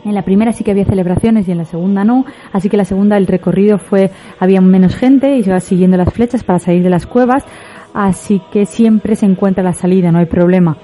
En 0.04 0.14
la 0.14 0.22
primera 0.22 0.52
sí 0.52 0.62
que 0.62 0.72
había 0.72 0.84
celebraciones 0.84 1.48
y 1.48 1.52
en 1.52 1.58
la 1.58 1.64
segunda 1.64 2.04
no, 2.04 2.26
así 2.52 2.68
que 2.68 2.76
la 2.76 2.84
segunda 2.84 3.16
el 3.16 3.26
recorrido 3.26 3.78
fue 3.78 4.10
había 4.38 4.60
menos 4.60 4.94
gente 4.94 5.36
y 5.36 5.42
se 5.42 5.58
siguiendo 5.60 5.96
las 5.96 6.12
flechas 6.12 6.44
para 6.44 6.58
salir 6.58 6.82
de 6.82 6.90
las 6.90 7.06
cuevas, 7.06 7.46
así 7.94 8.42
que 8.52 8.66
siempre 8.66 9.16
se 9.16 9.26
encuentra 9.26 9.62
la 9.62 9.72
salida, 9.72 10.10
no 10.10 10.18
hay 10.18 10.26
problema. 10.26 10.76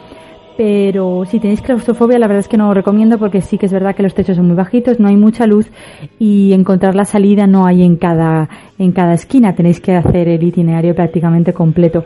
Pero 0.59 1.25
si 1.25 1.39
tenéis 1.39 1.63
claustrofobia 1.63 2.19
la 2.19 2.27
verdad 2.27 2.41
es 2.41 2.49
que 2.49 2.57
no 2.57 2.67
lo 2.67 2.75
recomiendo 2.75 3.17
porque 3.17 3.43
sí 3.43 3.59
que 3.59 3.67
es 3.67 3.73
verdad 3.73 3.95
que 3.95 4.03
los 4.03 4.13
techos 4.13 4.35
son 4.35 4.49
muy 4.49 4.57
bajitos, 4.57 4.99
no 4.99 5.07
hay 5.07 5.15
mucha 5.15 5.47
luz 5.47 5.71
y 6.19 6.53
encontrar 6.53 6.97
la 6.97 7.05
salida 7.05 7.47
no 7.47 7.65
hay 7.65 7.85
en 7.85 7.95
cada, 7.95 8.49
en 8.77 8.91
cada 8.91 9.15
esquina, 9.15 9.55
tenéis 9.55 9.79
que 9.79 9.95
hacer 9.95 10.27
el 10.27 10.43
itinerario 10.43 10.97
prácticamente 10.97 11.53
completo. 11.53 12.05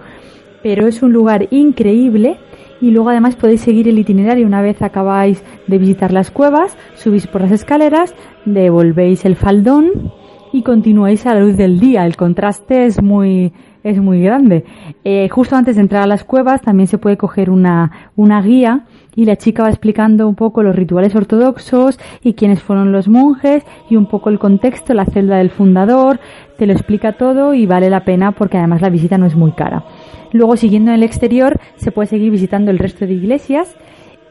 Pero 0.63 0.87
es 0.87 1.03
un 1.03 1.15
lugar 1.15 1.49
increíble 1.51 2.37
y 2.83 2.91
luego 2.91 3.09
además 3.09 3.37
podéis 3.37 3.63
seguir 3.63 3.89
el 3.89 3.99
itinerario 3.99 4.47
una 4.47 4.61
vez 4.61 4.83
acabáis 4.83 5.43
de 5.67 5.79
visitar 5.79 6.13
las 6.13 6.31
cuevas, 6.31 6.77
subís 6.95 7.27
por 7.27 7.41
las 7.41 7.53
escaleras, 7.53 8.15
devolvéis 8.45 9.25
el 9.25 9.37
faldón 9.37 10.13
y 10.53 10.63
continuáis 10.63 11.25
a 11.25 11.33
la 11.33 11.41
luz 11.41 11.57
del 11.57 11.81
día. 11.81 12.05
El 12.05 12.17
contraste 12.17 12.85
es 12.85 13.03
muy, 13.03 13.55
es 13.85 14.01
muy 14.01 14.23
grande. 14.23 14.65
Eh, 15.05 15.29
justo 15.29 15.57
antes 15.57 15.77
de 15.77 15.83
entrar 15.83 16.03
a 16.03 16.07
las 16.07 16.25
cuevas 16.25 16.63
también 16.63 16.87
se 16.87 16.99
puede 16.99 17.17
coger 17.17 17.51
una, 17.51 18.11
una 18.17 18.41
guía 18.43 18.85
y 19.15 19.25
la 19.25 19.37
chica 19.37 19.65
va 19.65 19.69
explicando 19.69 20.29
un 20.29 20.35
poco 20.35 20.63
los 20.63 20.75
rituales 20.75 21.15
ortodoxos 21.15 21.99
y 22.23 22.35
quiénes 22.35 22.63
fueron 22.63 22.93
los 22.93 23.09
monjes 23.09 23.65
y 23.91 23.97
un 23.97 24.07
poco 24.07 24.31
el 24.31 24.39
contexto, 24.39 24.95
la 24.95 25.05
celda 25.05 25.37
del 25.37 25.51
fundador, 25.51 26.21
te 26.59 26.67
lo 26.67 26.73
explica 26.73 27.13
todo 27.13 27.55
y 27.55 27.67
vale 27.67 27.91
la 27.91 28.05
pena 28.05 28.33
porque 28.33 28.59
además 28.59 28.83
la 28.83 28.91
visita 28.91 29.19
no 29.19 29.27
es 29.27 29.37
muy 29.37 29.53
cara. 29.53 29.85
Luego 30.33 30.57
siguiendo 30.57 30.91
en 30.91 30.97
el 30.97 31.03
exterior 31.03 31.61
se 31.77 31.93
puede 31.93 32.09
seguir 32.09 32.31
visitando 32.31 32.71
el 32.71 32.79
resto 32.79 33.07
de 33.07 33.13
iglesias 33.13 33.77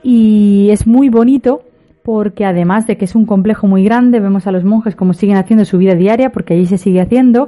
y 0.03 0.69
es 0.71 0.87
muy 0.87 1.09
bonito 1.09 1.61
porque 2.03 2.45
además 2.45 2.87
de 2.87 2.97
que 2.97 3.05
es 3.05 3.13
un 3.13 3.27
complejo 3.27 3.67
muy 3.67 3.83
grande, 3.83 4.19
vemos 4.19 4.47
a 4.47 4.51
los 4.51 4.63
monjes 4.63 4.95
como 4.95 5.13
siguen 5.13 5.37
haciendo 5.37 5.65
su 5.65 5.77
vida 5.77 5.93
diaria 5.93 6.31
porque 6.31 6.55
allí 6.55 6.65
se 6.65 6.79
sigue 6.79 7.01
haciendo 7.01 7.47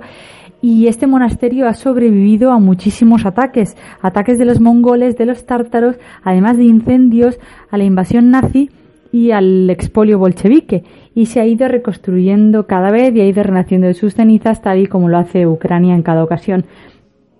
y 0.64 0.88
este 0.88 1.08
monasterio 1.08 1.68
ha 1.68 1.74
sobrevivido 1.74 2.54
a 2.54 2.58
muchísimos 2.58 3.26
ataques, 3.26 3.76
ataques 4.02 4.40
de 4.40 4.46
los 4.46 4.62
mongoles, 4.62 5.18
de 5.18 5.26
los 5.26 5.46
tártaros, 5.46 5.98
además 6.24 6.56
de 6.56 6.64
incendios, 6.64 7.38
a 7.70 7.78
la 7.78 7.84
invasión 7.84 8.32
nazi 8.32 8.70
y 9.12 9.32
al 9.32 9.70
expolio 9.70 10.20
bolchevique 10.20 10.86
y 11.14 11.26
se 11.26 11.42
ha 11.42 11.46
ido 11.46 11.68
reconstruyendo 11.68 12.66
cada 12.66 12.92
vez 12.92 13.14
y 13.14 13.20
ha 13.20 13.26
ido 13.26 13.44
renaciendo 13.44 13.88
de 13.88 13.94
sus 13.94 14.14
cenizas 14.14 14.62
tal 14.62 14.80
y 14.80 14.88
como 14.88 15.10
lo 15.10 15.18
hace 15.18 15.46
Ucrania 15.46 15.96
en 15.96 16.02
cada 16.02 16.24
ocasión. 16.24 16.64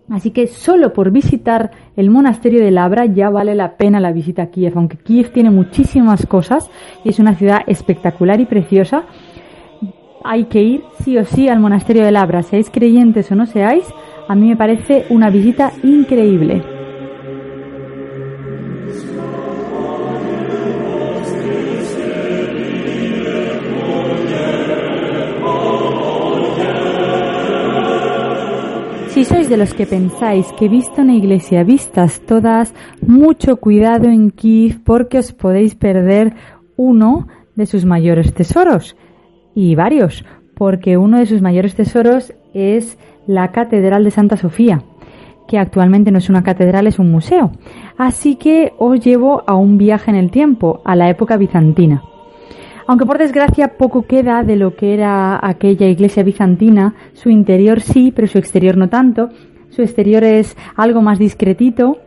Así 0.10 0.32
que 0.32 0.48
solo 0.48 0.92
por 0.92 1.12
visitar 1.12 1.72
el 1.96 2.10
monasterio 2.10 2.62
de 2.62 2.72
Labra 2.72 3.06
ya 3.06 3.30
vale 3.30 3.56
la 3.56 3.78
pena 3.78 4.02
la 4.02 4.12
visita 4.12 4.44
a 4.44 4.48
Kiev, 4.48 4.74
aunque 4.76 4.98
Kiev 4.98 5.32
tiene 5.32 5.50
muchísimas 5.50 6.26
cosas 6.26 6.70
y 7.06 7.10
es 7.10 7.20
una 7.20 7.36
ciudad 7.36 7.62
espectacular 7.68 8.42
y 8.42 8.46
preciosa 8.46 9.06
hay 10.24 10.46
que 10.46 10.62
ir 10.62 10.84
sí 11.04 11.18
o 11.18 11.26
sí 11.26 11.50
al 11.50 11.60
monasterio 11.60 12.06
de 12.06 12.12
Labra, 12.12 12.44
seáis 12.44 12.70
creyentes 12.70 13.32
o 13.32 13.36
no 13.36 13.46
seáis, 13.46 13.86
a 14.28 14.36
mí 14.36 14.48
me 14.48 14.56
parece 14.56 15.06
una 15.10 15.30
visita 15.30 15.74
increíble. 15.84 16.64
Si 29.10 29.26
sois 29.26 29.48
de 29.48 29.58
los 29.58 29.74
que 29.74 29.86
pensáis 29.86 30.52
que 30.54 30.68
visto 30.68 31.02
una 31.02 31.14
iglesia 31.14 31.64
vistas 31.64 32.22
todas, 32.22 32.74
mucho 33.06 33.58
cuidado 33.58 34.08
en 34.08 34.32
Kiev 34.32 34.80
porque 34.84 35.20
os 35.20 35.32
podéis 35.34 35.76
perder 35.76 36.34
uno 36.76 37.28
de 37.56 37.66
sus 37.66 37.86
mayores 37.86 38.34
tesoros 38.34 38.96
y 39.56 39.76
varios, 39.76 40.26
porque 40.56 40.98
uno 40.98 41.20
de 41.20 41.26
sus 41.26 41.42
mayores 41.42 41.76
tesoros 41.76 42.34
es 42.54 42.98
la 43.28 43.52
Catedral 43.52 44.04
de 44.04 44.12
Santa 44.12 44.38
Sofía, 44.38 44.84
que 45.48 45.58
actualmente 45.58 46.12
no 46.12 46.18
es 46.18 46.30
una 46.30 46.44
catedral, 46.44 46.88
es 46.88 47.00
un 47.00 47.12
museo. 47.12 47.52
Así 47.98 48.36
que 48.36 48.74
os 48.78 49.00
llevo 49.00 49.44
a 49.48 49.56
un 49.56 49.78
viaje 49.78 50.12
en 50.12 50.18
el 50.18 50.32
tiempo, 50.32 50.82
a 50.86 50.96
la 50.96 51.10
época 51.10 51.38
bizantina. 51.38 52.04
Aunque 52.86 53.06
por 53.06 53.18
desgracia 53.18 53.78
poco 53.78 54.04
queda 54.04 54.44
de 54.44 54.58
lo 54.58 54.76
que 54.76 54.94
era 54.94 55.40
aquella 55.42 55.88
iglesia 55.88 56.24
bizantina, 56.24 56.96
su 57.14 57.30
interior 57.30 57.80
sí, 57.80 58.12
pero 58.14 58.28
su 58.28 58.38
exterior 58.38 58.78
no 58.78 58.90
tanto. 58.90 59.30
Su 59.70 59.82
exterior 59.82 60.24
es 60.24 60.58
algo 60.76 61.02
más 61.02 61.18
discretito, 61.18 61.98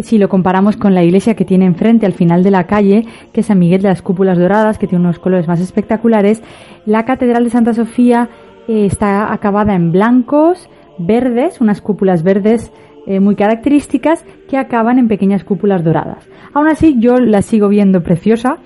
si 0.00 0.18
lo 0.18 0.28
comparamos 0.28 0.76
con 0.76 0.94
la 0.94 1.04
iglesia 1.04 1.34
que 1.34 1.44
tiene 1.44 1.66
enfrente 1.66 2.06
al 2.06 2.12
final 2.12 2.42
de 2.42 2.50
la 2.50 2.64
calle, 2.64 3.06
que 3.32 3.40
es 3.40 3.46
San 3.46 3.58
Miguel 3.58 3.82
de 3.82 3.88
las 3.88 4.02
Cúpulas 4.02 4.38
Doradas, 4.38 4.78
que 4.78 4.86
tiene 4.86 5.04
unos 5.04 5.18
colores 5.18 5.48
más 5.48 5.60
espectaculares, 5.60 6.42
la 6.86 7.04
Catedral 7.04 7.44
de 7.44 7.50
Santa 7.50 7.74
Sofía 7.74 8.28
eh, 8.68 8.86
está 8.86 9.32
acabada 9.32 9.74
en 9.74 9.92
blancos, 9.92 10.68
verdes, 10.98 11.60
unas 11.60 11.80
cúpulas 11.80 12.22
verdes 12.22 12.72
eh, 13.06 13.20
muy 13.20 13.34
características 13.34 14.24
que 14.48 14.56
acaban 14.56 14.98
en 14.98 15.08
pequeñas 15.08 15.44
cúpulas 15.44 15.82
doradas. 15.82 16.28
Aún 16.54 16.68
así, 16.68 16.96
yo 16.98 17.18
la 17.18 17.42
sigo 17.42 17.68
viendo 17.68 18.02
preciosa 18.02 18.58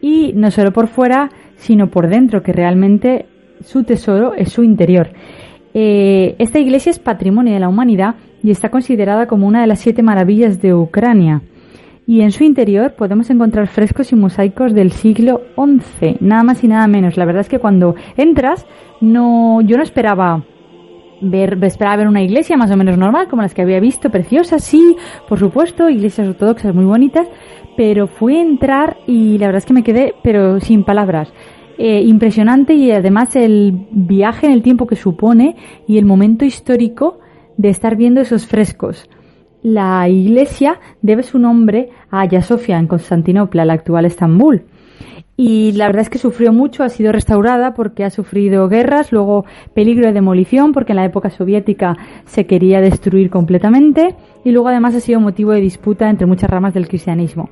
y 0.00 0.32
no 0.34 0.50
solo 0.50 0.72
por 0.72 0.88
fuera, 0.88 1.30
sino 1.56 1.88
por 1.88 2.08
dentro, 2.08 2.42
que 2.42 2.52
realmente 2.52 3.26
su 3.62 3.84
tesoro 3.84 4.34
es 4.34 4.50
su 4.50 4.62
interior. 4.62 5.10
Eh, 5.74 6.34
esta 6.38 6.58
iglesia 6.58 6.90
es 6.90 6.98
patrimonio 6.98 7.54
de 7.54 7.60
la 7.60 7.68
humanidad 7.68 8.16
y 8.42 8.50
está 8.50 8.70
considerada 8.70 9.26
como 9.26 9.46
una 9.46 9.60
de 9.60 9.66
las 9.66 9.80
siete 9.80 10.02
maravillas 10.02 10.60
de 10.60 10.74
Ucrania. 10.74 11.42
Y 12.06 12.22
en 12.22 12.32
su 12.32 12.44
interior 12.44 12.94
podemos 12.94 13.30
encontrar 13.30 13.68
frescos 13.68 14.12
y 14.12 14.16
mosaicos 14.16 14.74
del 14.74 14.90
siglo 14.90 15.42
XI, 15.54 16.16
nada 16.20 16.42
más 16.42 16.62
y 16.64 16.68
nada 16.68 16.86
menos. 16.88 17.16
La 17.16 17.24
verdad 17.24 17.42
es 17.42 17.48
que 17.48 17.60
cuando 17.60 17.94
entras, 18.16 18.66
no, 19.00 19.60
yo 19.60 19.76
no 19.76 19.82
esperaba 19.82 20.44
ver, 21.20 21.58
esperaba 21.62 21.96
ver 21.96 22.08
una 22.08 22.22
iglesia 22.22 22.56
más 22.56 22.70
o 22.72 22.76
menos 22.76 22.98
normal, 22.98 23.28
como 23.28 23.42
las 23.42 23.54
que 23.54 23.62
había 23.62 23.78
visto, 23.78 24.10
preciosas, 24.10 24.64
sí, 24.64 24.96
por 25.28 25.38
supuesto, 25.38 25.88
iglesias 25.88 26.28
ortodoxas 26.28 26.74
muy 26.74 26.84
bonitas, 26.84 27.28
pero 27.76 28.08
fui 28.08 28.36
a 28.36 28.42
entrar 28.42 28.98
y 29.06 29.38
la 29.38 29.46
verdad 29.46 29.58
es 29.58 29.66
que 29.66 29.72
me 29.72 29.84
quedé, 29.84 30.14
pero 30.22 30.60
sin 30.60 30.84
palabras. 30.84 31.32
Eh, 31.78 32.02
impresionante 32.02 32.74
y 32.74 32.90
además 32.90 33.34
el 33.34 33.86
viaje 33.90 34.46
en 34.46 34.52
el 34.52 34.62
tiempo 34.62 34.86
que 34.86 34.96
supone 34.96 35.56
y 35.88 35.98
el 35.98 36.04
momento 36.04 36.44
histórico 36.44 37.18
de 37.56 37.70
estar 37.70 37.96
viendo 37.96 38.20
esos 38.20 38.46
frescos. 38.46 39.08
La 39.62 40.08
iglesia 40.08 40.80
debe 41.00 41.22
su 41.22 41.38
nombre 41.38 41.90
a 42.10 42.22
Hagia 42.22 42.42
Sofia 42.42 42.78
en 42.78 42.88
Constantinopla, 42.88 43.64
la 43.64 43.74
actual 43.74 44.04
Estambul. 44.04 44.64
Y 45.36 45.72
la 45.72 45.86
verdad 45.86 46.02
es 46.02 46.10
que 46.10 46.18
sufrió 46.18 46.52
mucho, 46.52 46.84
ha 46.84 46.88
sido 46.90 47.10
restaurada 47.10 47.72
porque 47.72 48.04
ha 48.04 48.10
sufrido 48.10 48.68
guerras, 48.68 49.12
luego 49.12 49.46
peligro 49.74 50.06
de 50.06 50.12
demolición 50.12 50.72
porque 50.72 50.92
en 50.92 50.96
la 50.96 51.06
época 51.06 51.30
soviética 51.30 51.96
se 52.26 52.46
quería 52.46 52.80
destruir 52.80 53.30
completamente 53.30 54.14
y 54.44 54.50
luego 54.50 54.68
además 54.68 54.94
ha 54.94 55.00
sido 55.00 55.20
motivo 55.20 55.52
de 55.52 55.60
disputa 55.60 56.10
entre 56.10 56.26
muchas 56.26 56.50
ramas 56.50 56.74
del 56.74 56.86
cristianismo. 56.86 57.48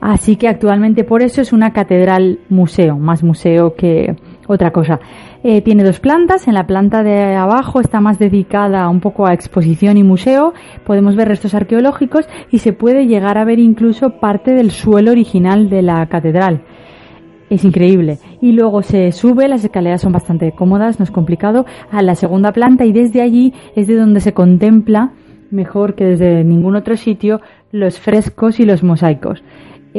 Así 0.00 0.36
que 0.36 0.48
actualmente 0.48 1.04
por 1.04 1.22
eso 1.22 1.40
es 1.40 1.52
una 1.52 1.72
catedral 1.72 2.38
museo, 2.48 2.96
más 2.98 3.22
museo 3.22 3.74
que 3.74 4.16
otra 4.46 4.72
cosa. 4.72 5.00
Eh, 5.44 5.60
tiene 5.62 5.84
dos 5.84 6.00
plantas. 6.00 6.48
En 6.48 6.54
la 6.54 6.66
planta 6.66 7.02
de 7.02 7.34
abajo 7.34 7.80
está 7.80 8.00
más 8.00 8.18
dedicada 8.18 8.88
un 8.88 9.00
poco 9.00 9.26
a 9.26 9.34
exposición 9.34 9.96
y 9.96 10.02
museo. 10.02 10.54
Podemos 10.84 11.14
ver 11.14 11.28
restos 11.28 11.54
arqueológicos 11.54 12.28
y 12.50 12.58
se 12.58 12.72
puede 12.72 13.06
llegar 13.06 13.38
a 13.38 13.44
ver 13.44 13.58
incluso 13.58 14.18
parte 14.20 14.52
del 14.52 14.70
suelo 14.70 15.10
original 15.12 15.68
de 15.68 15.82
la 15.82 16.06
catedral. 16.06 16.62
Es 17.50 17.64
increíble. 17.64 18.18
Y 18.40 18.52
luego 18.52 18.82
se 18.82 19.12
sube, 19.12 19.48
las 19.48 19.64
escaleras 19.64 20.02
son 20.02 20.12
bastante 20.12 20.52
cómodas, 20.52 20.98
no 20.98 21.04
es 21.04 21.10
complicado, 21.10 21.64
a 21.90 22.02
la 22.02 22.14
segunda 22.14 22.52
planta 22.52 22.84
y 22.84 22.92
desde 22.92 23.22
allí 23.22 23.54
es 23.74 23.86
de 23.86 23.96
donde 23.96 24.20
se 24.20 24.34
contempla, 24.34 25.12
mejor 25.50 25.94
que 25.94 26.04
desde 26.04 26.44
ningún 26.44 26.76
otro 26.76 26.96
sitio, 26.96 27.40
los 27.72 27.98
frescos 27.98 28.60
y 28.60 28.64
los 28.64 28.82
mosaicos. 28.82 29.42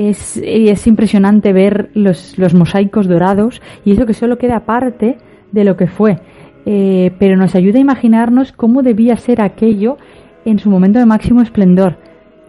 Es, 0.01 0.37
es 0.41 0.87
impresionante 0.87 1.51
ver 1.51 1.89
los, 1.93 2.37
los 2.37 2.53
mosaicos 2.53 3.05
dorados 3.09 3.61
y 3.83 3.91
eso 3.91 4.05
que 4.05 4.13
solo 4.13 4.37
queda 4.37 4.61
parte 4.61 5.17
de 5.51 5.65
lo 5.65 5.75
que 5.75 5.87
fue, 5.87 6.19
eh, 6.65 7.11
pero 7.19 7.35
nos 7.35 7.53
ayuda 7.53 7.79
a 7.79 7.81
imaginarnos 7.81 8.53
cómo 8.53 8.81
debía 8.81 9.17
ser 9.17 9.41
aquello 9.41 9.97
en 10.45 10.59
su 10.59 10.69
momento 10.69 10.99
de 10.99 11.05
máximo 11.05 11.41
esplendor. 11.41 11.97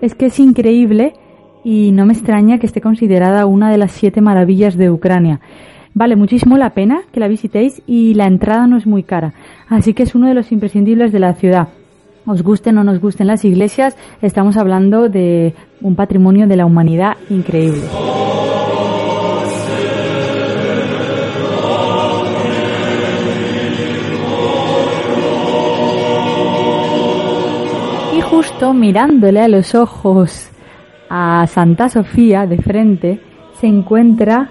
Es 0.00 0.14
que 0.14 0.26
es 0.26 0.38
increíble 0.38 1.14
y 1.64 1.90
no 1.90 2.07
me 2.07 2.12
extraña 2.12 2.59
que 2.59 2.66
esté 2.66 2.80
considerada 2.80 3.47
una 3.47 3.69
de 3.69 3.78
las 3.78 3.90
siete 3.90 4.21
maravillas 4.21 4.76
de 4.76 4.88
Ucrania. 4.88 5.40
Vale 5.92 6.14
muchísimo 6.14 6.57
la 6.57 6.71
pena 6.71 7.02
que 7.11 7.19
la 7.19 7.26
visitéis 7.26 7.83
y 7.85 8.14
la 8.14 8.26
entrada 8.26 8.69
no 8.69 8.76
es 8.76 8.87
muy 8.87 9.02
cara, 9.02 9.35
así 9.69 9.92
que 9.92 10.04
es 10.04 10.14
uno 10.14 10.28
de 10.28 10.35
los 10.35 10.52
imprescindibles 10.52 11.11
de 11.11 11.19
la 11.19 11.35
ciudad. 11.35 11.69
Os 12.27 12.43
gusten 12.43 12.79
o 12.79 12.85
no 12.85 12.93
nos 12.93 13.00
gusten 13.00 13.27
las 13.27 13.45
iglesias, 13.45 13.97
estamos 14.23 14.57
hablando 14.57 15.09
de 15.09 15.55
un 15.81 15.97
patrimonio 15.97 16.47
de 16.47 16.57
la 16.57 16.67
humanidad 16.67 17.17
increíble. 17.29 17.83
justo 28.31 28.73
mirándole 28.73 29.41
a 29.41 29.49
los 29.49 29.75
ojos 29.75 30.50
a 31.11 31.47
Santa 31.49 31.89
Sofía 31.89 32.47
de 32.47 32.59
frente 32.59 33.21
se 33.61 33.67
encuentra 33.67 34.50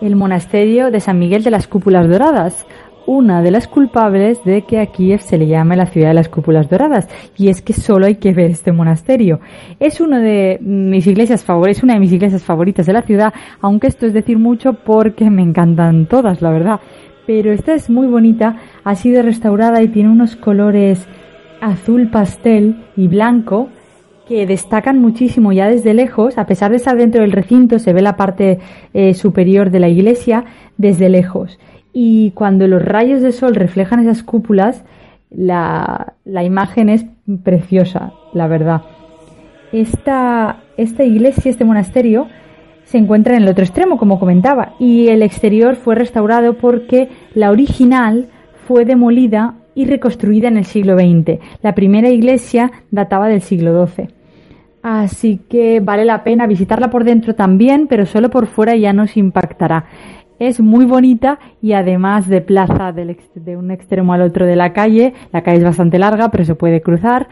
el 0.00 0.16
monasterio 0.16 0.90
de 0.90 0.98
San 1.00 1.18
Miguel 1.18 1.44
de 1.44 1.50
las 1.50 1.68
Cúpulas 1.68 2.08
Doradas, 2.08 2.66
una 3.08 3.40
de 3.40 3.50
las 3.50 3.66
culpables 3.68 4.44
de 4.44 4.62
que 4.62 4.78
a 4.78 4.86
Kiev 4.86 5.22
se 5.22 5.38
le 5.38 5.46
llame 5.46 5.76
la 5.76 5.86
ciudad 5.86 6.08
de 6.08 6.14
las 6.14 6.28
cúpulas 6.28 6.68
doradas. 6.68 7.08
Y 7.38 7.48
es 7.48 7.62
que 7.62 7.72
solo 7.72 8.04
hay 8.04 8.16
que 8.16 8.34
ver 8.34 8.50
este 8.50 8.70
monasterio. 8.70 9.40
Es 9.80 10.02
una 10.02 10.20
de 10.20 10.58
mis 10.60 11.06
iglesias 11.06 11.42
favoritas, 11.42 11.82
una 11.82 11.94
de 11.94 12.00
mis 12.00 12.12
iglesias 12.12 12.44
favoritas 12.44 12.84
de 12.84 12.92
la 12.92 13.00
ciudad, 13.00 13.32
aunque 13.62 13.86
esto 13.86 14.04
es 14.04 14.12
decir 14.12 14.38
mucho 14.38 14.74
porque 14.74 15.30
me 15.30 15.40
encantan 15.40 16.04
todas, 16.04 16.42
la 16.42 16.50
verdad. 16.50 16.80
Pero 17.26 17.50
esta 17.50 17.72
es 17.72 17.88
muy 17.88 18.06
bonita, 18.06 18.56
ha 18.84 18.94
sido 18.94 19.22
restaurada 19.22 19.82
y 19.82 19.88
tiene 19.88 20.10
unos 20.10 20.36
colores 20.36 21.06
azul 21.62 22.10
pastel 22.10 22.84
y 22.94 23.08
blanco 23.08 23.70
que 24.28 24.46
destacan 24.46 25.00
muchísimo 25.00 25.52
ya 25.52 25.66
desde 25.66 25.94
lejos, 25.94 26.36
a 26.36 26.44
pesar 26.44 26.70
de 26.70 26.76
estar 26.76 26.98
dentro 26.98 27.22
del 27.22 27.32
recinto, 27.32 27.78
se 27.78 27.94
ve 27.94 28.02
la 28.02 28.16
parte 28.16 28.58
eh, 28.92 29.14
superior 29.14 29.70
de 29.70 29.80
la 29.80 29.88
iglesia 29.88 30.44
desde 30.76 31.08
lejos. 31.08 31.58
Y 32.00 32.30
cuando 32.30 32.68
los 32.68 32.84
rayos 32.84 33.22
de 33.22 33.32
sol 33.32 33.56
reflejan 33.56 33.98
esas 33.98 34.22
cúpulas, 34.22 34.84
la, 35.30 36.14
imagen 36.24 36.90
es 36.90 37.04
preciosa, 37.42 38.12
la 38.32 38.46
verdad. 38.46 38.82
Esta, 39.72 40.60
esta 40.76 41.02
iglesia, 41.02 41.50
este 41.50 41.64
monasterio, 41.64 42.28
se 42.84 42.98
encuentra 42.98 43.34
en 43.34 43.42
el 43.42 43.48
otro 43.48 43.64
extremo, 43.64 43.98
como 43.98 44.20
comentaba, 44.20 44.74
y 44.78 45.08
el 45.08 45.24
exterior 45.24 45.74
fue 45.74 45.96
restaurado 45.96 46.54
porque 46.54 47.08
la 47.34 47.50
original 47.50 48.28
fue 48.68 48.84
demolida 48.84 49.56
y 49.74 49.86
reconstruida 49.86 50.46
en 50.46 50.58
el 50.58 50.66
siglo 50.66 50.96
XX. 50.96 51.40
La 51.62 51.74
primera 51.74 52.10
iglesia 52.10 52.70
databa 52.92 53.26
del 53.26 53.40
siglo 53.40 53.84
XII. 53.88 54.06
Así 54.82 55.40
que 55.50 55.80
vale 55.80 56.04
la 56.04 56.22
pena 56.22 56.46
visitarla 56.46 56.90
por 56.90 57.02
dentro 57.02 57.34
también, 57.34 57.88
pero 57.88 58.06
solo 58.06 58.30
por 58.30 58.46
fuera 58.46 58.76
ya 58.76 58.92
nos 58.92 59.16
impactará. 59.16 59.86
Es 60.38 60.60
muy 60.60 60.84
bonita 60.84 61.38
y 61.60 61.72
además 61.72 62.28
de 62.28 62.40
plaza 62.40 62.92
de 62.92 63.56
un 63.56 63.70
extremo 63.70 64.12
al 64.12 64.22
otro 64.22 64.46
de 64.46 64.56
la 64.56 64.72
calle, 64.72 65.14
la 65.32 65.42
calle 65.42 65.58
es 65.58 65.64
bastante 65.64 65.98
larga, 65.98 66.30
pero 66.30 66.44
se 66.44 66.54
puede 66.54 66.80
cruzar 66.80 67.28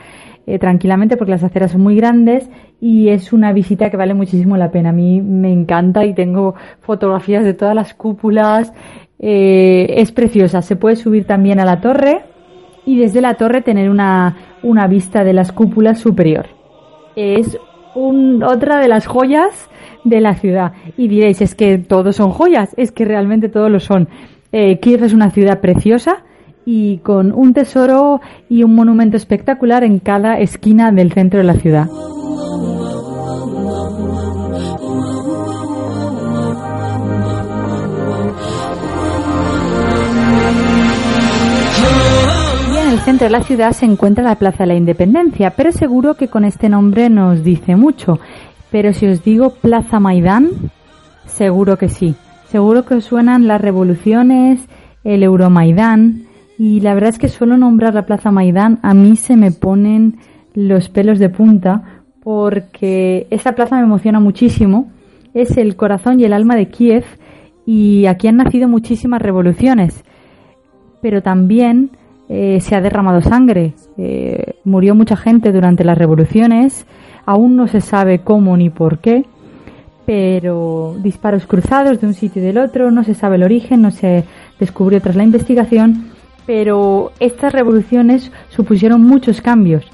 eh, 0.47 0.59
tranquilamente 0.59 1.17
porque 1.17 1.33
las 1.33 1.45
aceras 1.45 1.73
son 1.73 1.83
muy 1.83 1.97
grandes 1.97 2.51
y 2.81 3.09
es 3.09 3.33
una 3.33 3.53
visita 3.53 3.91
que 3.91 3.97
vale 3.97 4.15
muchísimo 4.15 4.57
la 4.57 4.71
pena. 4.71 4.91
A 4.91 4.93
mí 4.93 5.21
me 5.21 5.53
encanta 5.53 6.05
y 6.05 6.15
tengo 6.15 6.55
fotografías 6.81 7.45
de 7.45 7.55
todas 7.55 7.75
las 7.75 7.95
cúpulas. 7.95 8.73
Eh, 9.19 9.95
es 9.97 10.13
preciosa. 10.13 10.63
Se 10.63 10.77
puede 10.77 10.97
subir 10.97 11.25
también 11.25 11.61
a 11.61 11.65
la 11.65 11.81
torre 11.81 12.25
y 12.85 12.99
desde 12.99 13.21
la 13.21 13.35
torre 13.35 13.63
tener 13.63 13.89
una, 13.89 14.37
una 14.63 14.87
vista 14.87 15.25
de 15.25 15.33
las 15.33 15.53
cúpulas 15.53 15.99
superior 15.99 16.47
es 17.17 17.59
un, 17.95 18.43
otra 18.43 18.79
de 18.79 18.89
las 18.89 19.07
joyas 19.07 19.69
de 20.09 20.21
la 20.21 20.35
ciudad. 20.35 20.73
Y 20.97 21.09
diréis, 21.09 21.43
es 21.43 21.55
que 21.55 21.79
todos 21.79 22.17
son 22.17 22.31
joyas, 22.31 22.75
es 22.77 22.93
que 22.93 23.05
realmente 23.05 23.49
todos 23.49 23.71
lo 23.71 23.81
son. 23.81 24.09
Eh, 24.53 24.79
Kiev 24.79 25.05
es 25.05 25.13
una 25.13 25.31
ciudad 25.31 25.61
preciosa 25.61 26.25
y 26.65 26.99
con 26.99 27.33
un 27.33 27.53
tesoro 27.53 28.21
y 28.49 28.63
un 28.63 28.75
monumento 28.75 29.17
espectacular 29.17 29.85
en 29.85 29.99
cada 29.99 30.39
esquina 30.39 30.93
del 30.93 31.13
centro 31.13 31.39
de 31.39 31.45
la 31.45 31.55
ciudad. 31.55 31.89
centro 43.07 43.27
de 43.27 43.31
la 43.31 43.43
ciudad 43.45 43.71
se 43.71 43.87
encuentra 43.87 44.25
la 44.25 44.35
Plaza 44.35 44.65
de 44.65 44.67
la 44.67 44.75
Independencia, 44.75 45.51
pero 45.51 45.71
seguro 45.71 46.15
que 46.15 46.27
con 46.27 46.45
este 46.45 46.69
nombre 46.69 47.09
nos 47.09 47.45
dice 47.45 47.77
mucho. 47.77 48.19
Pero 48.77 48.93
si 48.93 49.07
os 49.07 49.25
digo 49.25 49.55
Plaza 49.55 50.01
Maidán, 50.01 50.51
seguro 51.25 51.79
que 51.79 51.89
sí. 51.89 52.15
Seguro 52.49 52.85
que 52.85 52.97
os 52.97 53.07
suenan 53.07 53.47
las 53.47 53.59
revoluciones, 53.59 54.61
el 55.03 55.23
Euromaidán, 55.23 56.27
y 56.59 56.81
la 56.81 56.93
verdad 56.93 57.09
es 57.09 57.19
que 57.19 57.29
solo 57.29 57.57
nombrar 57.57 57.95
la 57.95 58.05
Plaza 58.05 58.31
Maidán 58.31 58.79
a 58.83 58.93
mí 58.93 59.17
se 59.17 59.35
me 59.35 59.51
ponen 59.51 60.19
los 60.53 60.91
pelos 60.91 61.19
de 61.19 61.31
punta 61.31 62.03
porque 62.23 63.27
esa 63.31 63.53
plaza 63.53 63.77
me 63.77 63.85
emociona 63.85 64.21
muchísimo. 64.21 64.93
Es 65.33 65.57
el 65.57 65.75
corazón 65.77 66.21
y 66.21 66.25
el 66.25 66.35
alma 66.35 66.55
de 66.55 66.69
Kiev 66.69 67.07
y 67.65 68.05
aquí 68.05 68.29
han 68.29 68.37
nacido 68.37 68.69
muchísimas 68.69 69.23
revoluciones. 69.23 70.05
Pero 71.01 71.23
también 71.23 71.93
eh, 72.29 72.61
se 72.61 72.77
ha 72.77 72.83
derramado 72.83 73.23
sangre, 73.23 73.73
eh, 73.97 74.57
murió 74.65 74.95
mucha 74.95 75.17
gente 75.17 75.51
durante 75.51 75.83
las 75.83 75.97
revoluciones, 75.97 76.87
aún 77.27 77.57
no 77.57 77.69
se 77.69 77.81
sabe 77.81 78.21
cómo 78.21 78.57
ni 78.57 78.71
por 78.71 78.99
qué, 78.99 79.25
pero 80.07 80.97
disparos 81.03 81.47
cruzados 81.47 82.01
de 82.01 82.07
un 82.07 82.15
sitio 82.15 82.41
y 82.41 82.47
del 82.47 82.59
otro, 82.59 82.91
no 82.91 83.05
se 83.05 83.15
sabe 83.15 83.37
el 83.37 83.43
origen, 83.43 83.83
no 83.83 83.91
se 83.91 84.25
descubrió 84.59 85.03
tras 85.03 85.17
la 85.17 85.25
investigación, 85.25 86.13
pero 86.47 87.13
estas 87.19 87.53
revoluciones 87.53 88.31
supusieron 88.49 89.03
muchos 89.03 89.41
cambios. 89.41 89.85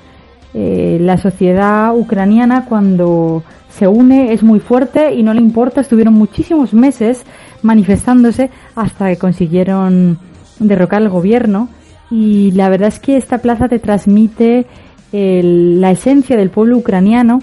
Eh, 0.55 0.99
la 1.01 1.17
sociedad 1.17 1.97
ucraniana 1.97 2.67
cuando 2.67 3.43
se 3.71 3.89
une 3.89 4.35
es 4.35 4.43
muy 4.43 4.61
fuerte 4.61 5.15
y 5.15 5.23
no 5.23 5.33
le 5.33 5.41
importa, 5.41 5.81
estuvieron 5.81 6.13
muchísimos 6.13 6.75
meses 6.75 7.25
manifestándose 7.63 8.51
hasta 8.77 9.09
que 9.09 9.17
consiguieron 9.17 10.19
derrocar 10.59 11.01
al 11.01 11.09
gobierno 11.09 11.69
y 12.11 12.51
la 12.51 12.69
verdad 12.69 12.89
es 12.89 13.01
que 13.01 13.17
esta 13.17 13.39
plaza 13.39 13.69
te 13.69 13.79
transmite 13.79 14.67
la 15.13 15.91
esencia 15.91 16.37
del 16.37 16.51
pueblo 16.51 16.79
ucraniano 16.79 17.41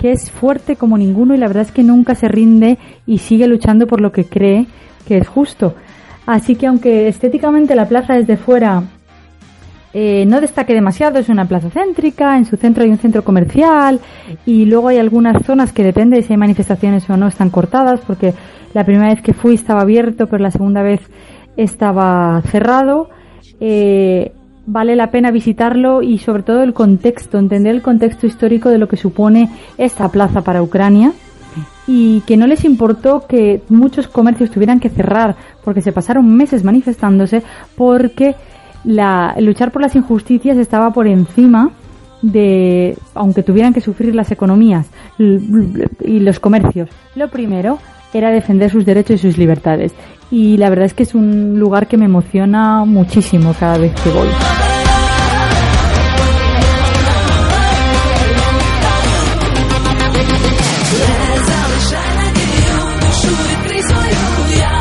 que 0.00 0.12
es 0.12 0.30
fuerte 0.30 0.76
como 0.76 0.96
ninguno 0.96 1.34
y 1.34 1.38
la 1.38 1.46
verdad 1.46 1.64
es 1.64 1.72
que 1.72 1.82
nunca 1.82 2.14
se 2.14 2.26
rinde 2.26 2.78
y 3.06 3.18
sigue 3.18 3.46
luchando 3.46 3.86
por 3.86 4.00
lo 4.00 4.12
que 4.12 4.24
cree 4.24 4.66
que 5.06 5.18
es 5.18 5.28
justo. 5.28 5.74
Así 6.26 6.56
que 6.56 6.66
aunque 6.66 7.08
estéticamente 7.08 7.74
la 7.74 7.86
plaza 7.86 8.14
desde 8.14 8.38
fuera 8.38 8.82
eh, 9.92 10.24
no 10.26 10.40
destaque 10.40 10.72
demasiado, 10.72 11.18
es 11.18 11.28
una 11.28 11.46
plaza 11.46 11.68
céntrica, 11.68 12.38
en 12.38 12.46
su 12.46 12.56
centro 12.56 12.84
hay 12.84 12.90
un 12.90 12.98
centro 12.98 13.24
comercial 13.24 14.00
y 14.46 14.64
luego 14.64 14.88
hay 14.88 14.98
algunas 14.98 15.42
zonas 15.44 15.72
que 15.72 15.84
depende 15.84 16.16
de 16.16 16.22
si 16.22 16.32
hay 16.32 16.38
manifestaciones 16.38 17.10
o 17.10 17.16
no 17.16 17.26
están 17.26 17.50
cortadas 17.50 18.00
porque 18.06 18.32
la 18.72 18.84
primera 18.84 19.12
vez 19.12 19.20
que 19.20 19.34
fui 19.34 19.54
estaba 19.54 19.82
abierto 19.82 20.28
pero 20.28 20.42
la 20.42 20.52
segunda 20.52 20.82
vez 20.82 21.00
estaba 21.56 22.40
cerrado 22.46 23.10
eh, 23.58 24.32
vale 24.70 24.94
la 24.94 25.10
pena 25.10 25.30
visitarlo 25.30 26.00
y 26.02 26.18
sobre 26.18 26.42
todo 26.42 26.62
el 26.62 26.72
contexto, 26.72 27.38
entender 27.38 27.74
el 27.74 27.82
contexto 27.82 28.26
histórico 28.26 28.70
de 28.70 28.78
lo 28.78 28.88
que 28.88 28.96
supone 28.96 29.50
esta 29.76 30.08
plaza 30.08 30.42
para 30.42 30.62
Ucrania. 30.62 31.12
Y 31.88 32.20
que 32.20 32.36
no 32.36 32.46
les 32.46 32.64
importó 32.64 33.26
que 33.26 33.62
muchos 33.68 34.06
comercios 34.06 34.50
tuvieran 34.52 34.78
que 34.78 34.88
cerrar 34.88 35.34
porque 35.64 35.82
se 35.82 35.90
pasaron 35.90 36.36
meses 36.36 36.62
manifestándose 36.62 37.42
porque 37.74 38.36
la, 38.84 39.34
luchar 39.40 39.72
por 39.72 39.82
las 39.82 39.96
injusticias 39.96 40.56
estaba 40.56 40.92
por 40.92 41.08
encima 41.08 41.72
de, 42.22 42.96
aunque 43.14 43.42
tuvieran 43.42 43.74
que 43.74 43.80
sufrir 43.80 44.14
las 44.14 44.30
economías 44.30 44.88
y 45.18 46.20
los 46.20 46.38
comercios. 46.38 46.88
Lo 47.16 47.28
primero 47.28 47.78
era 48.14 48.30
defender 48.30 48.70
sus 48.70 48.86
derechos 48.86 49.24
y 49.24 49.28
sus 49.28 49.38
libertades 49.38 49.92
y 50.30 50.56
la 50.56 50.70
verdad 50.70 50.86
es 50.86 50.94
que 50.94 51.02
es 51.02 51.14
un 51.14 51.58
lugar 51.58 51.88
que 51.88 51.96
me 51.96 52.04
emociona 52.04 52.84
muchísimo 52.84 53.54
cada 53.58 53.78
vez 53.78 53.92
que 54.00 54.10
voy. 54.10 54.28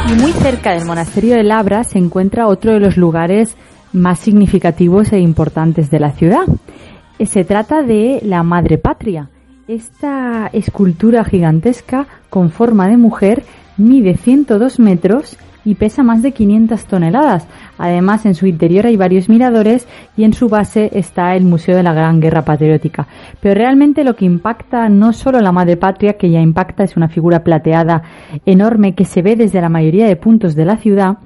Y 0.09 0.13
muy 0.13 0.31
cerca 0.33 0.73
del 0.73 0.85
monasterio 0.85 1.35
de 1.35 1.43
Labra 1.43 1.83
se 1.83 1.99
encuentra 1.99 2.47
otro 2.47 2.73
de 2.73 2.79
los 2.79 2.97
lugares 2.97 3.55
más 3.91 4.19
significativos 4.19 5.12
e 5.13 5.19
importantes 5.19 5.89
de 5.89 5.99
la 5.99 6.12
ciudad. 6.12 6.45
Se 7.25 7.43
trata 7.43 7.81
de 7.81 8.19
la 8.23 8.43
Madre 8.43 8.77
Patria. 8.77 9.29
Esta 9.67 10.47
escultura 10.53 11.23
gigantesca 11.23 12.07
con 12.29 12.49
forma 12.49 12.88
de 12.88 12.97
mujer 12.97 13.43
mide 13.79 14.15
102 14.17 14.79
metros 14.79 15.37
y 15.65 15.75
pesa 15.75 16.03
más 16.03 16.21
de 16.21 16.31
500 16.31 16.85
toneladas. 16.85 17.47
Además, 17.77 18.25
en 18.25 18.35
su 18.35 18.47
interior 18.47 18.85
hay 18.85 18.97
varios 18.97 19.29
miradores 19.29 19.87
y 20.17 20.23
en 20.23 20.33
su 20.33 20.49
base 20.49 20.89
está 20.93 21.35
el 21.35 21.43
Museo 21.43 21.75
de 21.75 21.83
la 21.83 21.93
Gran 21.93 22.19
Guerra 22.19 22.43
Patriótica. 22.43 23.07
Pero 23.41 23.55
realmente 23.55 24.03
lo 24.03 24.15
que 24.15 24.25
impacta 24.25 24.89
no 24.89 25.13
solo 25.13 25.39
la 25.41 25.51
Madre 25.51 25.77
Patria, 25.77 26.13
que 26.13 26.29
ya 26.29 26.41
impacta, 26.41 26.83
es 26.83 26.97
una 26.97 27.09
figura 27.09 27.43
plateada 27.43 28.03
enorme 28.45 28.95
que 28.95 29.05
se 29.05 29.21
ve 29.21 29.35
desde 29.35 29.61
la 29.61 29.69
mayoría 29.69 30.07
de 30.07 30.15
puntos 30.15 30.55
de 30.55 30.65
la 30.65 30.77
ciudad, 30.77 31.17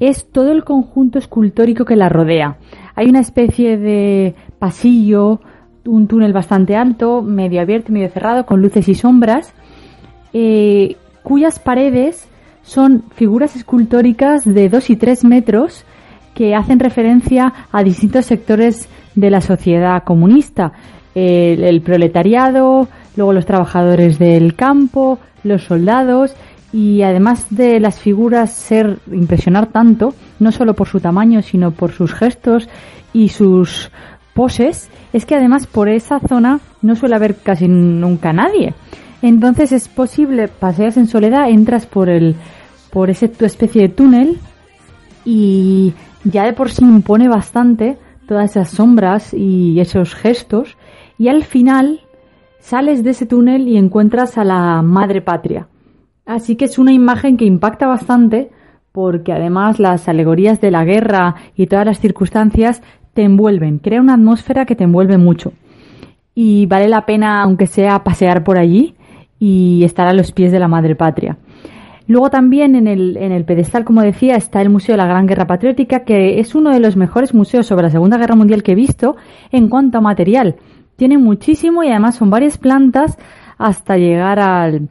es 0.00 0.30
todo 0.30 0.52
el 0.52 0.64
conjunto 0.64 1.18
escultórico 1.18 1.84
que 1.84 1.96
la 1.96 2.08
rodea. 2.08 2.56
Hay 2.94 3.08
una 3.08 3.20
especie 3.20 3.76
de 3.76 4.34
pasillo, 4.58 5.40
un 5.84 6.06
túnel 6.06 6.32
bastante 6.32 6.76
alto, 6.76 7.22
medio 7.22 7.60
abierto, 7.60 7.92
medio 7.92 8.08
cerrado, 8.08 8.46
con 8.46 8.60
luces 8.60 8.88
y 8.88 8.94
sombras, 8.94 9.52
eh, 10.32 10.96
cuyas 11.24 11.58
paredes 11.58 12.28
son 12.62 13.04
figuras 13.16 13.56
escultóricas 13.56 14.44
de 14.44 14.68
2 14.68 14.90
y 14.90 14.96
3 14.96 15.24
metros 15.24 15.84
que 16.34 16.54
hacen 16.54 16.78
referencia 16.78 17.52
a 17.72 17.82
distintos 17.82 18.26
sectores 18.26 18.88
de 19.14 19.30
la 19.30 19.40
sociedad 19.40 20.04
comunista. 20.04 20.72
El, 21.14 21.80
proletariado, 21.80 22.88
luego 23.16 23.32
los 23.32 23.46
trabajadores 23.46 24.18
del 24.18 24.54
campo, 24.54 25.18
los 25.44 25.62
soldados 25.64 26.34
y 26.72 27.02
además 27.02 27.46
de 27.50 27.78
las 27.80 28.00
figuras 28.00 28.52
ser 28.52 28.98
impresionar 29.10 29.68
tanto, 29.68 30.12
no 30.40 30.50
solo 30.50 30.74
por 30.74 30.88
su 30.88 31.00
tamaño, 31.00 31.40
sino 31.40 31.70
por 31.70 31.92
sus 31.92 32.12
gestos 32.12 32.68
y 33.12 33.28
sus 33.28 33.90
poses, 34.34 34.90
es 35.12 35.24
que 35.24 35.36
además 35.36 35.68
por 35.68 35.88
esa 35.88 36.18
zona 36.18 36.58
no 36.82 36.96
suele 36.96 37.14
haber 37.14 37.36
casi 37.36 37.68
nunca 37.68 38.32
nadie. 38.32 38.74
Entonces 39.24 39.72
es 39.72 39.88
posible, 39.88 40.48
paseas 40.48 40.98
en 40.98 41.06
soledad, 41.06 41.48
entras 41.48 41.86
por 41.86 42.10
el 42.10 42.36
por 42.92 43.08
ese 43.08 43.26
tu 43.26 43.46
especie 43.46 43.80
de 43.80 43.88
túnel 43.88 44.38
y 45.24 45.94
ya 46.24 46.44
de 46.44 46.52
por 46.52 46.70
sí 46.70 46.84
impone 46.84 47.26
bastante 47.26 47.96
todas 48.28 48.50
esas 48.50 48.68
sombras 48.68 49.32
y 49.32 49.80
esos 49.80 50.14
gestos 50.14 50.76
y 51.16 51.28
al 51.28 51.42
final 51.42 52.00
sales 52.60 53.02
de 53.02 53.12
ese 53.12 53.24
túnel 53.24 53.66
y 53.66 53.78
encuentras 53.78 54.36
a 54.36 54.44
la 54.44 54.82
madre 54.82 55.22
patria. 55.22 55.68
Así 56.26 56.56
que 56.56 56.66
es 56.66 56.78
una 56.78 56.92
imagen 56.92 57.38
que 57.38 57.46
impacta 57.46 57.86
bastante 57.86 58.50
porque 58.92 59.32
además 59.32 59.78
las 59.78 60.06
alegorías 60.06 60.60
de 60.60 60.70
la 60.70 60.84
guerra 60.84 61.36
y 61.56 61.66
todas 61.66 61.86
las 61.86 61.98
circunstancias 61.98 62.82
te 63.14 63.22
envuelven, 63.22 63.78
crea 63.78 64.02
una 64.02 64.14
atmósfera 64.14 64.66
que 64.66 64.76
te 64.76 64.84
envuelve 64.84 65.16
mucho. 65.16 65.54
Y 66.34 66.66
vale 66.66 66.88
la 66.88 67.06
pena, 67.06 67.40
aunque 67.42 67.66
sea, 67.66 68.04
pasear 68.04 68.44
por 68.44 68.58
allí 68.58 68.94
y 69.46 69.84
estar 69.84 70.06
a 70.06 70.14
los 70.14 70.32
pies 70.32 70.52
de 70.52 70.58
la 70.58 70.68
madre 70.68 70.96
patria. 70.96 71.36
Luego 72.06 72.30
también 72.30 72.74
en 72.76 72.86
el, 72.86 73.18
en 73.18 73.30
el 73.30 73.44
pedestal, 73.44 73.84
como 73.84 74.00
decía, 74.00 74.36
está 74.36 74.62
el 74.62 74.70
Museo 74.70 74.94
de 74.94 75.02
la 75.02 75.06
Gran 75.06 75.26
Guerra 75.26 75.46
Patriótica, 75.46 76.04
que 76.04 76.40
es 76.40 76.54
uno 76.54 76.70
de 76.70 76.80
los 76.80 76.96
mejores 76.96 77.34
museos 77.34 77.66
sobre 77.66 77.82
la 77.82 77.90
Segunda 77.90 78.16
Guerra 78.16 78.36
Mundial 78.36 78.62
que 78.62 78.72
he 78.72 78.74
visto 78.74 79.16
en 79.52 79.68
cuanto 79.68 79.98
a 79.98 80.00
material. 80.00 80.56
Tiene 80.96 81.18
muchísimo 81.18 81.82
y 81.82 81.88
además 81.88 82.14
son 82.14 82.30
varias 82.30 82.56
plantas 82.56 83.18
hasta 83.58 83.98
llegar 83.98 84.38
al, 84.38 84.88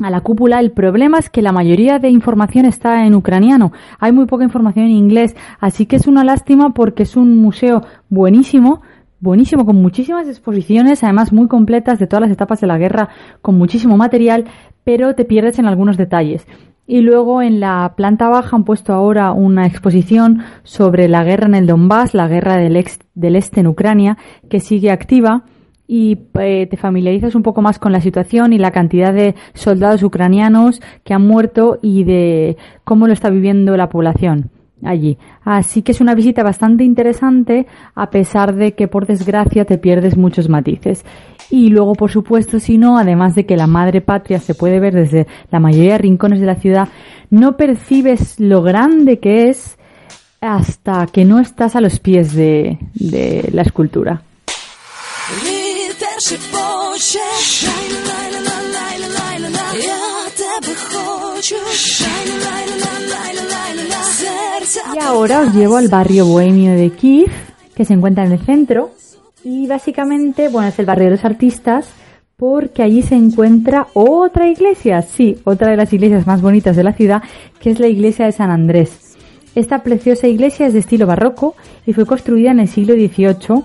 a 0.00 0.10
la 0.10 0.22
cúpula. 0.22 0.60
El 0.60 0.70
problema 0.70 1.18
es 1.18 1.28
que 1.28 1.42
la 1.42 1.52
mayoría 1.52 1.98
de 1.98 2.08
información 2.08 2.64
está 2.64 3.04
en 3.04 3.14
ucraniano. 3.14 3.72
Hay 3.98 4.12
muy 4.12 4.24
poca 4.24 4.44
información 4.44 4.86
en 4.86 4.92
inglés, 4.92 5.36
así 5.60 5.84
que 5.84 5.96
es 5.96 6.06
una 6.06 6.24
lástima 6.24 6.72
porque 6.72 7.02
es 7.02 7.16
un 7.16 7.36
museo 7.36 7.82
buenísimo, 8.08 8.80
buenísimo, 9.20 9.66
con 9.66 9.76
muchísimas 9.76 10.26
exposiciones, 10.28 11.04
además 11.04 11.32
muy 11.32 11.46
completas 11.46 11.98
de 11.98 12.06
todas 12.06 12.22
las 12.22 12.30
etapas 12.30 12.60
de 12.60 12.66
la 12.66 12.78
guerra, 12.78 13.10
con 13.42 13.56
muchísimo 13.58 13.96
material, 13.96 14.46
pero 14.84 15.14
te 15.14 15.24
pierdes 15.24 15.58
en 15.58 15.66
algunos 15.66 15.96
detalles. 15.96 16.46
Y 16.86 17.02
luego 17.02 17.40
en 17.40 17.60
la 17.60 17.94
planta 17.96 18.28
baja 18.28 18.56
han 18.56 18.64
puesto 18.64 18.92
ahora 18.92 19.32
una 19.32 19.66
exposición 19.66 20.42
sobre 20.64 21.08
la 21.08 21.22
guerra 21.22 21.46
en 21.46 21.54
el 21.54 21.66
Donbass, 21.66 22.14
la 22.14 22.26
guerra 22.26 22.56
del, 22.56 22.76
ex, 22.76 22.98
del 23.14 23.36
este 23.36 23.60
en 23.60 23.68
Ucrania, 23.68 24.18
que 24.48 24.58
sigue 24.58 24.90
activa 24.90 25.44
y 25.86 26.18
eh, 26.40 26.66
te 26.68 26.76
familiarizas 26.76 27.34
un 27.34 27.42
poco 27.42 27.62
más 27.62 27.78
con 27.78 27.92
la 27.92 28.00
situación 28.00 28.52
y 28.52 28.58
la 28.58 28.70
cantidad 28.70 29.12
de 29.12 29.34
soldados 29.54 30.02
ucranianos 30.02 30.80
que 31.04 31.14
han 31.14 31.26
muerto 31.26 31.78
y 31.82 32.04
de 32.04 32.56
cómo 32.84 33.06
lo 33.06 33.12
está 33.12 33.30
viviendo 33.30 33.76
la 33.76 33.88
población 33.88 34.50
allí. 34.84 35.18
Así 35.44 35.82
que 35.82 35.92
es 35.92 36.00
una 36.00 36.14
visita 36.14 36.42
bastante 36.42 36.84
interesante 36.84 37.66
a 37.94 38.10
pesar 38.10 38.54
de 38.54 38.72
que 38.72 38.88
por 38.88 39.06
desgracia 39.06 39.64
te 39.64 39.78
pierdes 39.78 40.16
muchos 40.16 40.48
matices. 40.48 41.04
Y 41.50 41.68
luego, 41.68 41.94
por 41.94 42.10
supuesto, 42.10 42.60
si 42.60 42.78
no, 42.78 42.96
además 42.96 43.34
de 43.34 43.44
que 43.44 43.56
la 43.56 43.66
madre 43.66 44.00
patria 44.00 44.38
se 44.38 44.54
puede 44.54 44.78
ver 44.78 44.94
desde 44.94 45.26
la 45.50 45.58
mayoría 45.58 45.92
de 45.92 45.98
rincones 45.98 46.40
de 46.40 46.46
la 46.46 46.54
ciudad, 46.54 46.88
no 47.28 47.56
percibes 47.56 48.38
lo 48.38 48.62
grande 48.62 49.18
que 49.18 49.48
es 49.48 49.76
hasta 50.40 51.06
que 51.06 51.24
no 51.24 51.40
estás 51.40 51.76
a 51.76 51.80
los 51.80 51.98
pies 51.98 52.34
de, 52.34 52.78
de 52.94 53.48
la 53.52 53.62
escultura. 53.62 54.22
Y 64.94 64.98
ahora 65.02 65.40
os 65.40 65.54
llevo 65.54 65.76
al 65.76 65.88
barrio 65.88 66.26
bohemio 66.26 66.72
de 66.72 66.90
Kiev, 66.90 67.30
que 67.74 67.84
se 67.84 67.94
encuentra 67.94 68.24
en 68.24 68.32
el 68.32 68.38
centro. 68.38 68.90
Y 69.42 69.66
básicamente, 69.66 70.48
bueno, 70.48 70.68
es 70.68 70.78
el 70.78 70.86
barrio 70.86 71.06
de 71.06 71.10
los 71.12 71.24
artistas, 71.24 71.88
porque 72.36 72.82
allí 72.82 73.02
se 73.02 73.16
encuentra 73.16 73.88
otra 73.94 74.48
iglesia, 74.48 75.02
sí, 75.02 75.38
otra 75.44 75.70
de 75.70 75.76
las 75.76 75.92
iglesias 75.92 76.26
más 76.26 76.40
bonitas 76.40 76.76
de 76.76 76.84
la 76.84 76.92
ciudad, 76.92 77.22
que 77.58 77.70
es 77.70 77.80
la 77.80 77.88
iglesia 77.88 78.26
de 78.26 78.32
San 78.32 78.50
Andrés. 78.50 79.16
Esta 79.56 79.82
preciosa 79.82 80.28
iglesia 80.28 80.66
es 80.66 80.72
de 80.72 80.78
estilo 80.78 81.06
barroco 81.06 81.56
y 81.84 81.92
fue 81.92 82.06
construida 82.06 82.52
en 82.52 82.60
el 82.60 82.68
siglo 82.68 82.94
XVIII, 82.94 83.64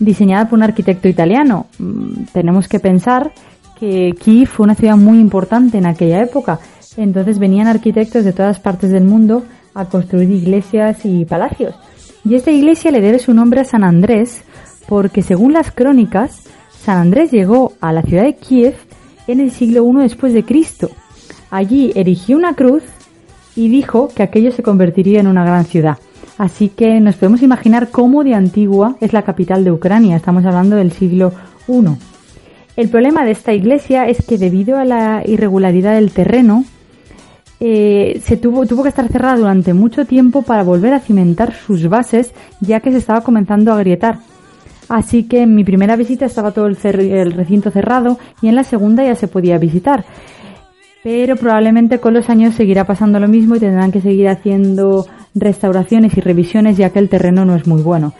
diseñada 0.00 0.48
por 0.48 0.58
un 0.58 0.64
arquitecto 0.64 1.08
italiano. 1.08 1.66
Mm, 1.78 2.24
tenemos 2.32 2.66
que 2.66 2.80
pensar 2.80 3.32
que 3.78 4.14
Kiev 4.18 4.48
fue 4.48 4.64
una 4.64 4.74
ciudad 4.74 4.96
muy 4.96 5.20
importante 5.20 5.78
en 5.78 5.86
aquella 5.86 6.20
época, 6.20 6.58
entonces 6.96 7.38
venían 7.38 7.68
arquitectos 7.68 8.24
de 8.24 8.32
todas 8.32 8.58
partes 8.58 8.90
del 8.90 9.04
mundo 9.04 9.44
a 9.74 9.86
construir 9.86 10.30
iglesias 10.30 11.04
y 11.04 11.24
palacios. 11.24 11.74
Y 12.24 12.34
esta 12.34 12.50
iglesia 12.50 12.90
le 12.90 13.00
debe 13.00 13.18
su 13.18 13.34
nombre 13.34 13.60
a 13.60 13.64
San 13.64 13.84
Andrés, 13.84 14.42
porque 14.88 15.22
según 15.22 15.52
las 15.52 15.72
crónicas, 15.72 16.44
San 16.70 16.98
Andrés 16.98 17.30
llegó 17.30 17.72
a 17.80 17.92
la 17.92 18.02
ciudad 18.02 18.24
de 18.24 18.36
Kiev 18.36 18.74
en 19.26 19.40
el 19.40 19.50
siglo 19.50 19.88
I 19.88 20.02
después 20.02 20.32
de 20.32 20.44
Cristo. 20.44 20.90
Allí 21.50 21.92
erigió 21.94 22.36
una 22.36 22.54
cruz 22.54 22.82
y 23.54 23.68
dijo 23.68 24.08
que 24.14 24.22
aquello 24.22 24.52
se 24.52 24.62
convertiría 24.62 25.20
en 25.20 25.26
una 25.26 25.44
gran 25.44 25.64
ciudad. 25.64 25.98
Así 26.38 26.68
que 26.68 26.98
nos 27.00 27.16
podemos 27.16 27.42
imaginar 27.42 27.90
cómo 27.90 28.24
de 28.24 28.34
antigua 28.34 28.96
es 29.00 29.12
la 29.12 29.22
capital 29.22 29.64
de 29.64 29.72
Ucrania. 29.72 30.16
Estamos 30.16 30.44
hablando 30.44 30.76
del 30.76 30.92
siglo 30.92 31.32
I. 31.68 31.84
El 32.74 32.88
problema 32.88 33.24
de 33.24 33.32
esta 33.32 33.52
iglesia 33.52 34.08
es 34.08 34.24
que 34.26 34.38
debido 34.38 34.78
a 34.78 34.84
la 34.84 35.22
irregularidad 35.26 35.94
del 35.94 36.10
terreno, 36.10 36.64
eh, 37.64 38.20
se 38.24 38.36
tuvo, 38.36 38.66
tuvo 38.66 38.82
que 38.82 38.88
estar 38.88 39.06
cerrada 39.06 39.36
durante 39.36 39.72
mucho 39.72 40.04
tiempo 40.04 40.42
para 40.42 40.64
volver 40.64 40.94
a 40.94 40.98
cimentar 40.98 41.54
sus 41.54 41.88
bases, 41.88 42.34
ya 42.60 42.80
que 42.80 42.90
se 42.90 42.98
estaba 42.98 43.20
comenzando 43.20 43.70
a 43.70 43.76
agrietar. 43.76 44.18
Así 44.88 45.28
que 45.28 45.42
en 45.42 45.54
mi 45.54 45.62
primera 45.62 45.94
visita 45.94 46.26
estaba 46.26 46.50
todo 46.50 46.66
el, 46.66 46.76
el 46.82 47.30
recinto 47.30 47.70
cerrado 47.70 48.18
y 48.40 48.48
en 48.48 48.56
la 48.56 48.64
segunda 48.64 49.04
ya 49.04 49.14
se 49.14 49.28
podía 49.28 49.58
visitar. 49.58 50.04
Pero 51.04 51.36
probablemente 51.36 52.00
con 52.00 52.14
los 52.14 52.28
años 52.30 52.56
seguirá 52.56 52.84
pasando 52.84 53.20
lo 53.20 53.28
mismo 53.28 53.54
y 53.54 53.60
tendrán 53.60 53.92
que 53.92 54.00
seguir 54.00 54.28
haciendo 54.28 55.06
restauraciones 55.32 56.16
y 56.16 56.20
revisiones 56.20 56.76
ya 56.76 56.90
que 56.90 56.98
el 56.98 57.08
terreno 57.08 57.44
no 57.44 57.54
es 57.54 57.68
muy 57.68 57.80
bueno. 57.80 58.12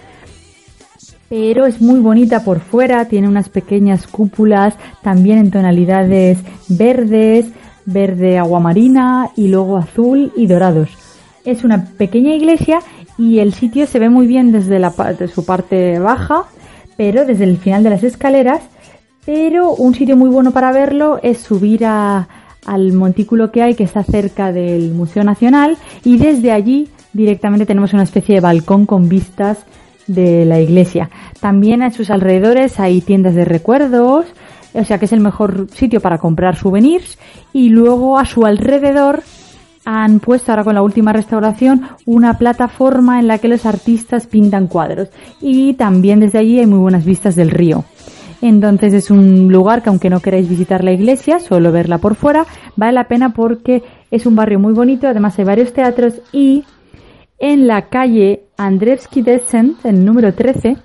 Pero 1.28 1.66
es 1.66 1.81
muy 1.81 1.98
bonita 1.98 2.44
por 2.44 2.61
fuera, 2.61 3.07
tiene 3.07 3.26
unas 3.26 3.48
pequeñas 3.48 4.07
cúpulas 4.07 4.76
también 5.02 5.38
en 5.38 5.50
tonalidades 5.50 6.38
verdes, 6.68 7.46
verde 7.87 8.38
aguamarina 8.38 9.31
y 9.37 9.49
luego 9.49 9.77
azul 9.77 10.33
y 10.37 10.47
dorados. 10.47 10.90
Es 11.45 11.64
una 11.64 11.85
pequeña 11.85 12.35
iglesia 12.35 12.81
y 13.18 13.40
el 13.40 13.53
sitio 13.53 13.87
se 13.87 13.99
ve 13.99 14.09
muy 14.09 14.27
bien 14.27 14.53
desde 14.53 14.79
la, 14.79 14.90
de 14.90 15.29
su 15.29 15.45
parte 15.45 15.99
baja, 15.99 16.45
pero 16.97 17.25
desde 17.25 17.45
el 17.45 17.59
final 17.59 17.83
de 17.83 17.90
las 17.90 18.05
escaleras. 18.05 18.62
Pero 19.25 19.73
un 19.73 19.95
sitio 19.95 20.16
muy 20.16 20.31
bueno 20.31 20.51
para 20.51 20.73
verlo 20.73 21.21
es 21.23 21.38
subir 21.38 21.85
a, 21.85 22.29
al 22.66 22.92
montículo 22.92 23.51
que 23.51 23.62
hay 23.62 23.75
que 23.75 23.85
está 23.85 24.03
cerca 24.03 24.53
del 24.53 24.92
Museo 24.92 25.25
Nacional 25.25 25.77
y 26.05 26.16
desde 26.16 26.53
allí 26.53 26.88
directamente 27.12 27.66
tenemos 27.66 27.92
una 27.92 28.03
especie 28.05 28.37
de 28.37 28.40
balcón 28.40 28.87
con 28.87 29.09
vistas 29.09 29.59
de 30.07 30.45
la 30.45 30.61
iglesia. 30.61 31.11
También 31.40 31.83
a 31.83 31.90
sus 31.90 32.11
alrededores 32.11 32.81
hay 32.81 33.01
tiendas 33.01 33.35
de 33.35 33.45
recuerdos, 33.45 34.27
o 34.74 34.85
sea 34.85 34.98
que 34.98 35.04
es 35.04 35.12
el 35.12 35.20
mejor 35.20 35.66
sitio 35.72 36.00
para 36.00 36.18
comprar 36.18 36.56
souvenirs. 36.56 37.18
Y 37.52 37.68
luego 37.68 38.18
a 38.18 38.24
su 38.24 38.46
alrededor 38.46 39.22
han 39.85 40.20
puesto 40.20 40.52
ahora 40.52 40.64
con 40.64 40.74
la 40.74 40.82
última 40.82 41.12
restauración 41.12 41.82
una 42.06 42.38
plataforma 42.38 43.18
en 43.18 43.26
la 43.26 43.38
que 43.38 43.48
los 43.48 43.66
artistas 43.66 44.26
pintan 44.26 44.66
cuadros. 44.66 45.08
Y 45.40 45.74
también 45.74 46.20
desde 46.20 46.38
allí 46.38 46.58
hay 46.58 46.66
muy 46.66 46.78
buenas 46.78 47.04
vistas 47.04 47.37
del 47.37 47.50
río. 47.50 47.85
Entonces 48.40 48.92
es 48.92 49.11
un 49.11 49.52
lugar 49.52 49.82
que 49.82 49.88
aunque 49.88 50.11
no 50.11 50.20
queráis 50.20 50.48
visitar 50.48 50.82
la 50.82 50.90
iglesia, 50.90 51.38
solo 51.38 51.70
verla 51.70 51.98
por 51.98 52.16
fuera, 52.16 52.44
vale 52.74 52.92
la 52.92 53.06
pena 53.06 53.32
porque 53.32 53.85
es 54.11 54.26
un 54.26 54.35
barrio 54.35 54.58
muy 54.58 54.72
bonito, 54.72 55.06
además 55.06 55.38
hay 55.38 55.44
varios 55.44 55.72
teatros 55.72 56.14
y 56.32 56.64
en 57.38 57.68
la 57.68 57.88
calle 57.88 58.46
Andrevsky 58.56 59.22
Descent, 59.22 59.85
el 59.85 60.04
número 60.04 60.35
13, 60.35 60.76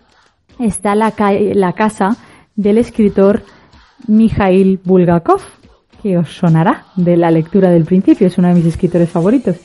está 0.60 0.94
la, 0.94 1.14
la 1.54 1.74
casa 1.74 2.16
del 2.56 2.78
escritor 2.78 3.42
Mikhail 4.08 4.80
Bulgakov, 4.84 5.42
que 6.02 6.18
os 6.18 6.30
sonará 6.30 6.86
de 6.96 7.18
la 7.18 7.32
lectura 7.32 7.70
del 7.70 7.86
principio, 7.86 8.28
es 8.28 8.38
uno 8.38 8.50
de 8.50 8.56
mis 8.56 8.66
escritores 8.66 9.10
favoritos. 9.10 9.58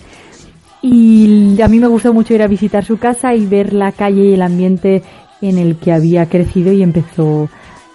Y 0.81 1.61
a 1.61 1.69
mí 1.69 1.79
me 1.79 1.87
gustó 1.87 2.13
mucho 2.13 2.35
ir 2.35 2.43
a 2.43 2.49
visitar 2.49 2.85
su 2.85 2.99
casa 2.99 3.35
y 3.35 3.47
ver 3.47 3.73
la 3.73 3.93
calle 3.93 4.25
y 4.25 4.35
el 4.35 4.43
ambiente 4.43 5.03
en 5.41 5.59
el 5.59 5.77
que 5.77 5.93
había 5.93 6.27
crecido 6.27 6.73
y 6.73 6.83
empezó 6.83 7.49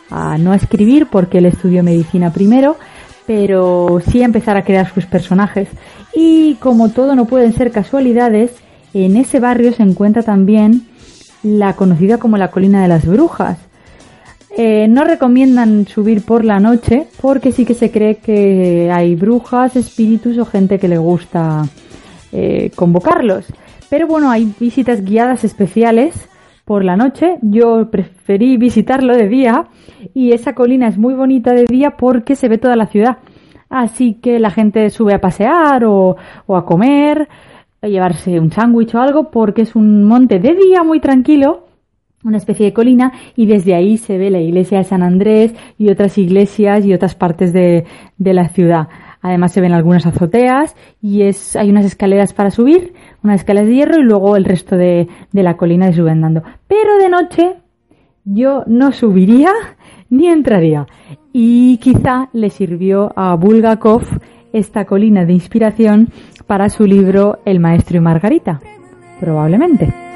a 0.10 0.38
no 0.38 0.54
escribir 0.54 1.08
porque 1.08 1.40
él 1.40 1.48
estudió 1.48 1.84
medicina 1.84 2.32
primero, 2.32 2.78
pero 3.26 4.00
sí 4.06 4.22
a 4.22 4.26
empezar 4.26 4.56
a 4.56 4.64
crear 4.64 4.94
sus 4.94 5.06
personajes. 5.06 5.68
Y 6.16 6.56
como 6.56 6.90
todo 6.90 7.16
no 7.16 7.26
pueden 7.26 7.54
ser 7.54 7.72
casualidades, 7.72 8.52
en 8.94 9.18
ese 9.18 9.40
barrio 9.40 9.74
se 9.74 9.84
encuentra 9.84 10.24
también 10.24 10.88
la 11.44 11.74
conocida 11.74 12.18
como 12.18 12.38
la 12.38 12.52
colina 12.52 12.82
de 12.82 12.88
las 12.88 13.06
brujas, 13.06 13.58
Eh, 14.60 14.88
no 14.88 15.04
recomiendan 15.04 15.86
subir 15.86 16.26
por 16.26 16.44
la 16.44 16.60
noche 16.60 17.06
porque 17.22 17.52
sí 17.52 17.64
que 17.64 17.76
se 17.76 17.92
cree 17.92 18.16
que 18.16 18.90
hay 18.92 19.14
brujas, 19.14 19.76
espíritus 19.76 20.36
o 20.40 20.46
gente 20.46 20.80
que 20.80 20.88
le 20.88 20.98
gusta 20.98 21.64
eh, 22.32 22.72
convocarlos. 22.76 23.46
Pero 23.88 24.08
bueno, 24.08 24.32
hay 24.32 24.52
visitas 24.60 25.06
guiadas 25.06 25.44
especiales 25.44 26.28
por 26.66 26.84
la 26.84 26.98
noche. 26.98 27.38
Yo 27.44 27.92
preferí 27.92 28.58
visitarlo 28.58 29.16
de 29.16 29.28
día 29.28 29.68
y 30.16 30.32
esa 30.32 30.56
colina 30.56 30.88
es 30.88 30.98
muy 30.98 31.14
bonita 31.14 31.54
de 31.54 31.66
día 31.66 31.92
porque 31.92 32.36
se 32.36 32.50
ve 32.50 32.58
toda 32.58 32.76
la 32.76 32.88
ciudad. 32.88 33.20
Así 33.70 34.16
que 34.16 34.40
la 34.40 34.50
gente 34.50 34.90
sube 34.90 35.14
a 35.14 35.22
pasear 35.22 35.86
o, 35.86 36.16
o 36.48 36.58
a 36.58 36.66
comer, 36.66 37.30
a 37.84 37.88
llevarse 37.88 38.40
un 38.40 38.52
sándwich 38.52 38.96
o 38.96 39.02
algo 39.02 39.30
porque 39.30 39.62
es 39.62 39.76
un 39.76 40.04
monte 40.06 40.40
de 40.40 40.56
día 40.56 40.82
muy 40.82 41.00
tranquilo 41.00 41.67
una 42.28 42.38
especie 42.38 42.66
de 42.66 42.74
colina 42.74 43.14
y 43.36 43.46
desde 43.46 43.74
ahí 43.74 43.98
se 43.98 44.18
ve 44.18 44.30
la 44.30 44.40
iglesia 44.40 44.80
de 44.80 44.84
San 44.84 45.02
Andrés 45.02 45.56
y 45.78 45.90
otras 45.90 46.18
iglesias 46.18 46.86
y 46.86 46.94
otras 46.94 47.16
partes 47.16 47.54
de, 47.54 47.86
de 48.18 48.34
la 48.34 48.50
ciudad. 48.50 48.90
Además 49.22 49.54
se 49.54 49.62
ven 49.62 49.74
algunas 49.74 50.06
azoteas 50.06 50.76
y 51.02 51.24
es, 51.24 51.56
hay 51.56 51.70
unas 51.70 51.86
escaleras 51.86 52.34
para 52.34 52.52
subir, 52.52 52.94
unas 53.24 53.42
escaleras 53.42 53.70
de 53.70 53.76
hierro 53.76 54.00
y 54.00 54.04
luego 54.04 54.36
el 54.36 54.46
resto 54.46 54.76
de, 54.76 55.08
de 55.32 55.44
la 55.44 55.56
colina 55.56 55.88
se 55.88 55.94
sube 55.94 56.12
andando. 56.12 56.44
Pero 56.68 56.98
de 56.98 57.10
noche 57.10 57.56
yo 58.26 58.64
no 58.68 58.92
subiría 58.92 59.52
ni 60.10 60.28
entraría. 60.28 60.86
Y 61.32 61.78
quizá 61.78 62.30
le 62.34 62.50
sirvió 62.50 63.12
a 63.16 63.36
Bulgakov 63.36 64.04
esta 64.54 64.86
colina 64.86 65.26
de 65.26 65.34
inspiración 65.34 66.10
para 66.46 66.70
su 66.70 66.86
libro 66.86 67.40
El 67.46 67.60
maestro 67.60 67.98
y 67.98 68.02
Margarita. 68.02 68.60
Probablemente. 69.20 70.07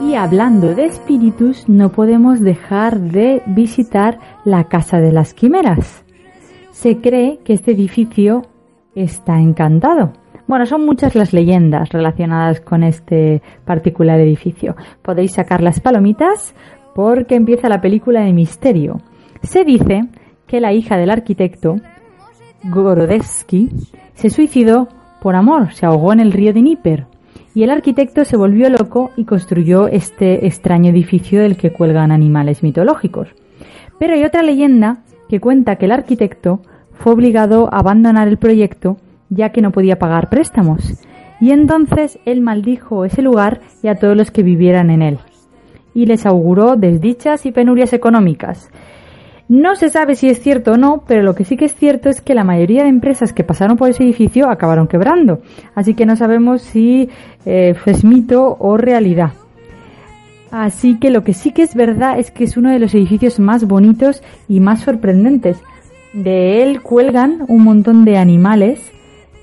Y 0.00 0.14
hablando 0.14 0.74
de 0.76 0.84
espíritus, 0.84 1.68
no 1.68 1.90
podemos 1.90 2.40
dejar 2.40 3.00
de 3.00 3.42
visitar 3.46 4.20
la 4.44 4.68
Casa 4.68 5.00
de 5.00 5.10
las 5.10 5.34
Quimeras. 5.34 6.04
Se 6.70 7.00
cree 7.00 7.40
que 7.44 7.54
este 7.54 7.72
edificio 7.72 8.42
está 8.94 9.40
encantado. 9.40 10.12
Bueno, 10.46 10.66
son 10.66 10.86
muchas 10.86 11.16
las 11.16 11.32
leyendas 11.32 11.88
relacionadas 11.88 12.60
con 12.60 12.84
este 12.84 13.42
particular 13.64 14.20
edificio. 14.20 14.76
Podéis 15.02 15.32
sacar 15.32 15.62
las 15.62 15.80
palomitas 15.80 16.54
porque 16.94 17.34
empieza 17.34 17.68
la 17.68 17.80
película 17.80 18.20
de 18.20 18.32
misterio. 18.32 19.00
Se 19.42 19.64
dice 19.64 20.08
que 20.50 20.60
la 20.60 20.72
hija 20.72 20.96
del 20.96 21.10
arquitecto, 21.10 21.76
Gorodevsky, 22.64 23.70
se 24.14 24.30
suicidó 24.30 24.88
por 25.22 25.36
amor, 25.36 25.72
se 25.72 25.86
ahogó 25.86 26.12
en 26.12 26.18
el 26.18 26.32
río 26.32 26.52
de 26.52 26.60
Níper 26.60 27.06
y 27.54 27.62
el 27.62 27.70
arquitecto 27.70 28.24
se 28.24 28.36
volvió 28.36 28.68
loco 28.68 29.12
y 29.16 29.24
construyó 29.24 29.86
este 29.86 30.46
extraño 30.46 30.90
edificio 30.90 31.40
del 31.40 31.56
que 31.56 31.72
cuelgan 31.72 32.10
animales 32.10 32.64
mitológicos. 32.64 33.28
Pero 34.00 34.14
hay 34.14 34.24
otra 34.24 34.42
leyenda 34.42 35.04
que 35.28 35.38
cuenta 35.38 35.76
que 35.76 35.84
el 35.84 35.92
arquitecto 35.92 36.62
fue 36.94 37.12
obligado 37.12 37.72
a 37.72 37.78
abandonar 37.78 38.26
el 38.26 38.36
proyecto 38.36 38.96
ya 39.28 39.50
que 39.50 39.62
no 39.62 39.70
podía 39.70 40.00
pagar 40.00 40.30
préstamos, 40.30 41.00
y 41.40 41.52
entonces 41.52 42.18
él 42.24 42.40
maldijo 42.40 43.04
ese 43.04 43.22
lugar 43.22 43.60
y 43.84 43.86
a 43.86 43.94
todos 43.94 44.16
los 44.16 44.32
que 44.32 44.42
vivieran 44.42 44.90
en 44.90 45.02
él, 45.02 45.18
y 45.94 46.06
les 46.06 46.26
auguró 46.26 46.74
desdichas 46.74 47.46
y 47.46 47.52
penurias 47.52 47.92
económicas, 47.92 48.68
no 49.50 49.74
se 49.74 49.90
sabe 49.90 50.14
si 50.14 50.28
es 50.28 50.40
cierto 50.40 50.74
o 50.74 50.76
no, 50.76 51.02
pero 51.08 51.24
lo 51.24 51.34
que 51.34 51.44
sí 51.44 51.56
que 51.56 51.64
es 51.64 51.74
cierto 51.74 52.08
es 52.08 52.20
que 52.20 52.36
la 52.36 52.44
mayoría 52.44 52.84
de 52.84 52.88
empresas 52.88 53.32
que 53.32 53.42
pasaron 53.42 53.76
por 53.76 53.90
ese 53.90 54.04
edificio 54.04 54.48
acabaron 54.48 54.86
quebrando. 54.86 55.42
Así 55.74 55.94
que 55.94 56.06
no 56.06 56.14
sabemos 56.14 56.62
si 56.62 57.08
eh, 57.44 57.74
es 57.84 58.04
mito 58.04 58.56
o 58.60 58.76
realidad. 58.76 59.32
Así 60.52 61.00
que 61.00 61.10
lo 61.10 61.24
que 61.24 61.34
sí 61.34 61.50
que 61.50 61.62
es 61.62 61.74
verdad 61.74 62.20
es 62.20 62.30
que 62.30 62.44
es 62.44 62.56
uno 62.56 62.70
de 62.70 62.78
los 62.78 62.94
edificios 62.94 63.40
más 63.40 63.66
bonitos 63.66 64.22
y 64.46 64.60
más 64.60 64.82
sorprendentes. 64.82 65.60
De 66.12 66.62
él 66.62 66.80
cuelgan 66.80 67.44
un 67.48 67.64
montón 67.64 68.04
de 68.04 68.18
animales 68.18 68.80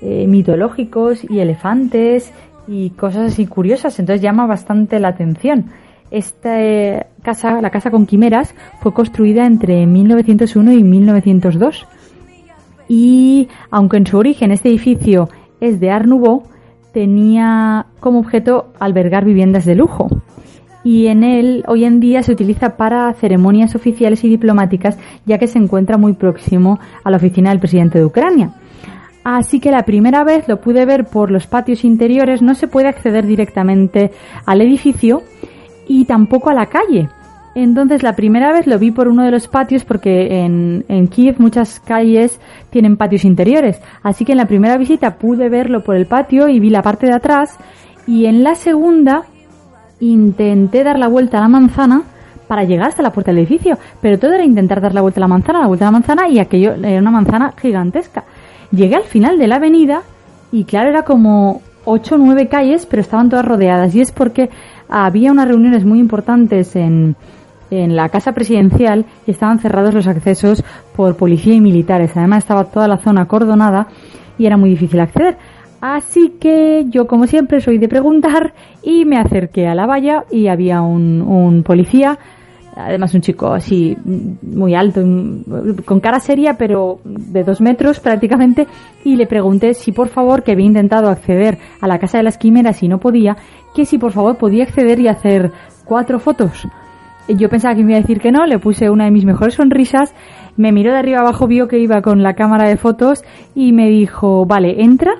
eh, 0.00 0.26
mitológicos 0.26 1.22
y 1.28 1.40
elefantes 1.40 2.32
y 2.66 2.90
cosas 2.90 3.32
así 3.32 3.46
curiosas, 3.46 3.98
entonces 3.98 4.22
llama 4.22 4.46
bastante 4.46 5.00
la 5.00 5.08
atención. 5.08 5.66
Esta 6.10 6.62
eh, 6.62 7.06
casa, 7.22 7.60
la 7.60 7.70
casa 7.70 7.90
con 7.90 8.06
quimeras, 8.06 8.54
fue 8.80 8.92
construida 8.92 9.46
entre 9.46 9.86
1901 9.86 10.72
y 10.72 10.82
1902. 10.82 11.86
Y 12.88 13.48
aunque 13.70 13.98
en 13.98 14.06
su 14.06 14.16
origen 14.16 14.50
este 14.50 14.70
edificio 14.70 15.28
es 15.60 15.80
de 15.80 15.90
Art 15.90 16.08
tenía 16.92 17.86
como 18.00 18.18
objeto 18.18 18.72
albergar 18.80 19.24
viviendas 19.24 19.64
de 19.64 19.74
lujo. 19.74 20.08
Y 20.84 21.08
en 21.08 21.22
él 21.22 21.64
hoy 21.66 21.84
en 21.84 22.00
día 22.00 22.22
se 22.22 22.32
utiliza 22.32 22.76
para 22.76 23.12
ceremonias 23.12 23.74
oficiales 23.74 24.24
y 24.24 24.28
diplomáticas, 24.28 24.98
ya 25.26 25.38
que 25.38 25.46
se 25.46 25.58
encuentra 25.58 25.98
muy 25.98 26.14
próximo 26.14 26.78
a 27.04 27.10
la 27.10 27.18
oficina 27.18 27.50
del 27.50 27.60
presidente 27.60 27.98
de 27.98 28.06
Ucrania. 28.06 28.54
Así 29.24 29.60
que 29.60 29.70
la 29.70 29.82
primera 29.82 30.24
vez 30.24 30.48
lo 30.48 30.60
pude 30.60 30.86
ver 30.86 31.04
por 31.04 31.30
los 31.30 31.46
patios 31.46 31.84
interiores, 31.84 32.40
no 32.40 32.54
se 32.54 32.68
puede 32.68 32.88
acceder 32.88 33.26
directamente 33.26 34.10
al 34.46 34.62
edificio, 34.62 35.22
y 35.88 36.04
tampoco 36.04 36.50
a 36.50 36.54
la 36.54 36.66
calle. 36.66 37.08
Entonces 37.54 38.04
la 38.04 38.14
primera 38.14 38.52
vez 38.52 38.68
lo 38.68 38.78
vi 38.78 38.92
por 38.92 39.08
uno 39.08 39.24
de 39.24 39.32
los 39.32 39.48
patios 39.48 39.84
porque 39.84 40.44
en, 40.44 40.84
en 40.88 41.08
Kiev 41.08 41.40
muchas 41.40 41.80
calles 41.80 42.38
tienen 42.70 42.96
patios 42.96 43.24
interiores. 43.24 43.80
Así 44.04 44.24
que 44.24 44.32
en 44.32 44.38
la 44.38 44.46
primera 44.46 44.76
visita 44.76 45.16
pude 45.16 45.48
verlo 45.48 45.82
por 45.82 45.96
el 45.96 46.06
patio 46.06 46.48
y 46.48 46.60
vi 46.60 46.70
la 46.70 46.82
parte 46.82 47.06
de 47.06 47.14
atrás. 47.14 47.58
Y 48.06 48.26
en 48.26 48.44
la 48.44 48.54
segunda 48.54 49.24
intenté 49.98 50.84
dar 50.84 50.98
la 50.98 51.08
vuelta 51.08 51.38
a 51.38 51.40
la 51.40 51.48
manzana 51.48 52.02
para 52.46 52.64
llegar 52.64 52.88
hasta 52.88 53.02
la 53.02 53.12
puerta 53.12 53.32
del 53.32 53.38
edificio. 53.38 53.76
Pero 54.00 54.18
todo 54.18 54.34
era 54.34 54.44
intentar 54.44 54.80
dar 54.80 54.94
la 54.94 55.00
vuelta 55.00 55.18
a 55.18 55.22
la 55.22 55.28
manzana, 55.28 55.60
la 55.60 55.66
vuelta 55.66 55.86
a 55.86 55.88
la 55.88 55.98
manzana 55.98 56.28
y 56.28 56.38
aquello 56.38 56.74
era 56.74 57.00
una 57.00 57.10
manzana 57.10 57.54
gigantesca. 57.60 58.24
Llegué 58.70 58.94
al 58.94 59.04
final 59.04 59.38
de 59.38 59.48
la 59.48 59.56
avenida 59.56 60.02
y 60.52 60.64
claro, 60.64 60.90
era 60.90 61.02
como 61.02 61.62
ocho 61.84 62.16
o 62.16 62.18
nueve 62.18 62.48
calles, 62.48 62.86
pero 62.86 63.00
estaban 63.00 63.30
todas 63.30 63.44
rodeadas. 63.44 63.94
Y 63.94 64.00
es 64.00 64.12
porque 64.12 64.50
había 64.88 65.32
unas 65.32 65.48
reuniones 65.48 65.84
muy 65.84 65.98
importantes 65.98 66.74
en, 66.76 67.16
en 67.70 67.96
la 67.96 68.08
casa 68.08 68.32
presidencial 68.32 69.04
y 69.26 69.30
estaban 69.30 69.58
cerrados 69.58 69.94
los 69.94 70.06
accesos 70.06 70.64
por 70.96 71.16
policía 71.16 71.54
y 71.54 71.60
militares. 71.60 72.16
Además 72.16 72.44
estaba 72.44 72.64
toda 72.64 72.88
la 72.88 72.98
zona 72.98 73.22
acordonada 73.22 73.88
y 74.38 74.46
era 74.46 74.56
muy 74.56 74.70
difícil 74.70 75.00
acceder. 75.00 75.36
Así 75.80 76.34
que 76.40 76.86
yo, 76.88 77.06
como 77.06 77.26
siempre, 77.26 77.60
soy 77.60 77.78
de 77.78 77.88
preguntar 77.88 78.52
y 78.82 79.04
me 79.04 79.16
acerqué 79.16 79.68
a 79.68 79.74
la 79.74 79.86
valla 79.86 80.24
y 80.30 80.48
había 80.48 80.80
un, 80.82 81.22
un 81.22 81.62
policía, 81.62 82.18
además 82.74 83.14
un 83.14 83.20
chico 83.20 83.52
así 83.52 83.96
muy 84.42 84.74
alto, 84.74 85.00
con 85.84 86.00
cara 86.00 86.18
seria, 86.18 86.54
pero 86.54 86.98
de 87.04 87.44
dos 87.44 87.60
metros 87.60 88.00
prácticamente, 88.00 88.66
y 89.04 89.14
le 89.14 89.28
pregunté 89.28 89.72
si 89.74 89.92
por 89.92 90.08
favor, 90.08 90.42
que 90.42 90.50
había 90.50 90.66
intentado 90.66 91.10
acceder 91.10 91.58
a 91.80 91.86
la 91.86 92.00
casa 92.00 92.18
de 92.18 92.24
las 92.24 92.38
quimeras 92.38 92.82
y 92.82 92.88
no 92.88 92.98
podía, 92.98 93.36
si 93.84 93.98
por 93.98 94.12
favor 94.12 94.36
podía 94.36 94.64
acceder 94.64 95.00
y 95.00 95.08
hacer 95.08 95.52
cuatro 95.84 96.18
fotos. 96.18 96.66
Yo 97.28 97.50
pensaba 97.50 97.74
que 97.74 97.84
me 97.84 97.90
iba 97.92 97.98
a 97.98 98.00
decir 98.00 98.20
que 98.20 98.32
no, 98.32 98.46
le 98.46 98.58
puse 98.58 98.88
una 98.88 99.04
de 99.04 99.10
mis 99.10 99.26
mejores 99.26 99.54
sonrisas, 99.54 100.14
me 100.56 100.72
miró 100.72 100.92
de 100.92 100.98
arriba 100.98 101.20
abajo, 101.20 101.46
vio 101.46 101.68
que 101.68 101.78
iba 101.78 102.00
con 102.00 102.22
la 102.22 102.34
cámara 102.34 102.68
de 102.68 102.78
fotos 102.78 103.22
y 103.54 103.72
me 103.72 103.90
dijo, 103.90 104.46
vale, 104.46 104.82
entra, 104.82 105.12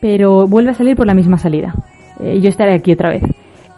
pero 0.00 0.46
vuelve 0.46 0.72
a 0.72 0.74
salir 0.74 0.94
por 0.94 1.06
la 1.06 1.14
misma 1.14 1.38
salida. 1.38 1.74
Eh, 2.20 2.40
yo 2.40 2.50
estaré 2.50 2.74
aquí 2.74 2.92
otra 2.92 3.08
vez. 3.08 3.22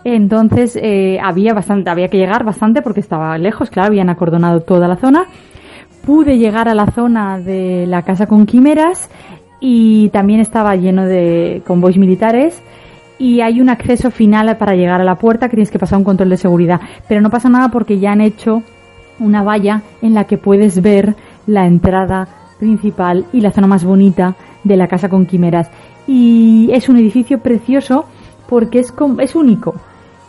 Entonces 0.03 0.77
eh, 0.83 1.19
había 1.23 1.55
bastante, 1.55 1.91
había 1.91 2.09
que 2.09 2.19
llegar 2.19 2.45
bastante 2.45 2.83
porque 2.83 3.01
estaba 3.01 3.39
lejos, 3.39 3.71
claro, 3.71 3.89
habían 3.89 4.11
acordonado 4.11 4.61
toda 4.61 4.89
la 4.89 4.97
zona. 4.97 5.25
Pude 6.05 6.37
llegar 6.39 6.69
a 6.69 6.75
la 6.75 6.87
zona 6.87 7.39
de 7.39 7.87
la 7.87 8.03
casa 8.03 8.27
con 8.27 8.47
quimeras 8.47 9.11
y 9.61 10.11
también 10.11 10.41
estaba 10.41 10.77
lleno 10.77 11.07
de 11.07 11.63
convoys 11.67 11.97
militares 11.97 12.63
y 13.19 13.41
hay 13.41 13.61
un 13.61 13.69
acceso 13.69 14.11
final 14.11 14.57
para 14.57 14.75
llegar 14.75 15.01
a 15.01 15.05
la 15.05 15.17
puerta 15.17 15.49
que 15.49 15.57
tienes 15.57 15.71
que 15.71 15.79
pasar 15.79 15.99
un 15.99 16.05
control 16.05 16.31
de 16.31 16.37
seguridad. 16.37 16.81
Pero 17.09 17.21
no 17.21 17.31
pasa 17.31 17.49
nada 17.49 17.69
porque 17.69 17.99
ya 17.99 18.13
han 18.13 18.21
hecho 18.21 18.63
una 19.19 19.43
valla 19.43 19.83
en 20.03 20.15
la 20.15 20.25
que 20.25 20.39
puedes 20.39 20.83
ver 20.83 21.15
la 21.47 21.67
entrada 21.67 22.29
principal 22.59 23.27
y 23.33 23.41
la 23.41 23.53
zona 23.53 23.67
más 23.67 23.85
bonita 23.85 24.35
de 24.65 24.77
la 24.77 24.89
casa 24.89 25.09
con 25.09 25.27
quimeras. 25.27 25.71
Y 26.07 26.71
es 26.73 26.89
un 26.89 26.97
edificio 26.97 27.39
precioso 27.39 28.07
porque 28.49 28.81
es, 28.81 28.93
es 29.21 29.35
único. 29.35 29.75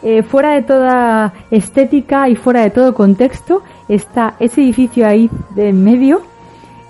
Eh, 0.04 0.22
fuera 0.22 0.52
de 0.52 0.62
toda 0.62 1.34
estética 1.50 2.30
y 2.30 2.36
fuera 2.36 2.62
de 2.62 2.70
todo 2.70 2.94
contexto 2.94 3.64
está 3.90 4.36
ese 4.40 4.62
edificio 4.62 5.08
ahí 5.08 5.32
de 5.56 5.70
en 5.70 5.84
medio 5.84 6.22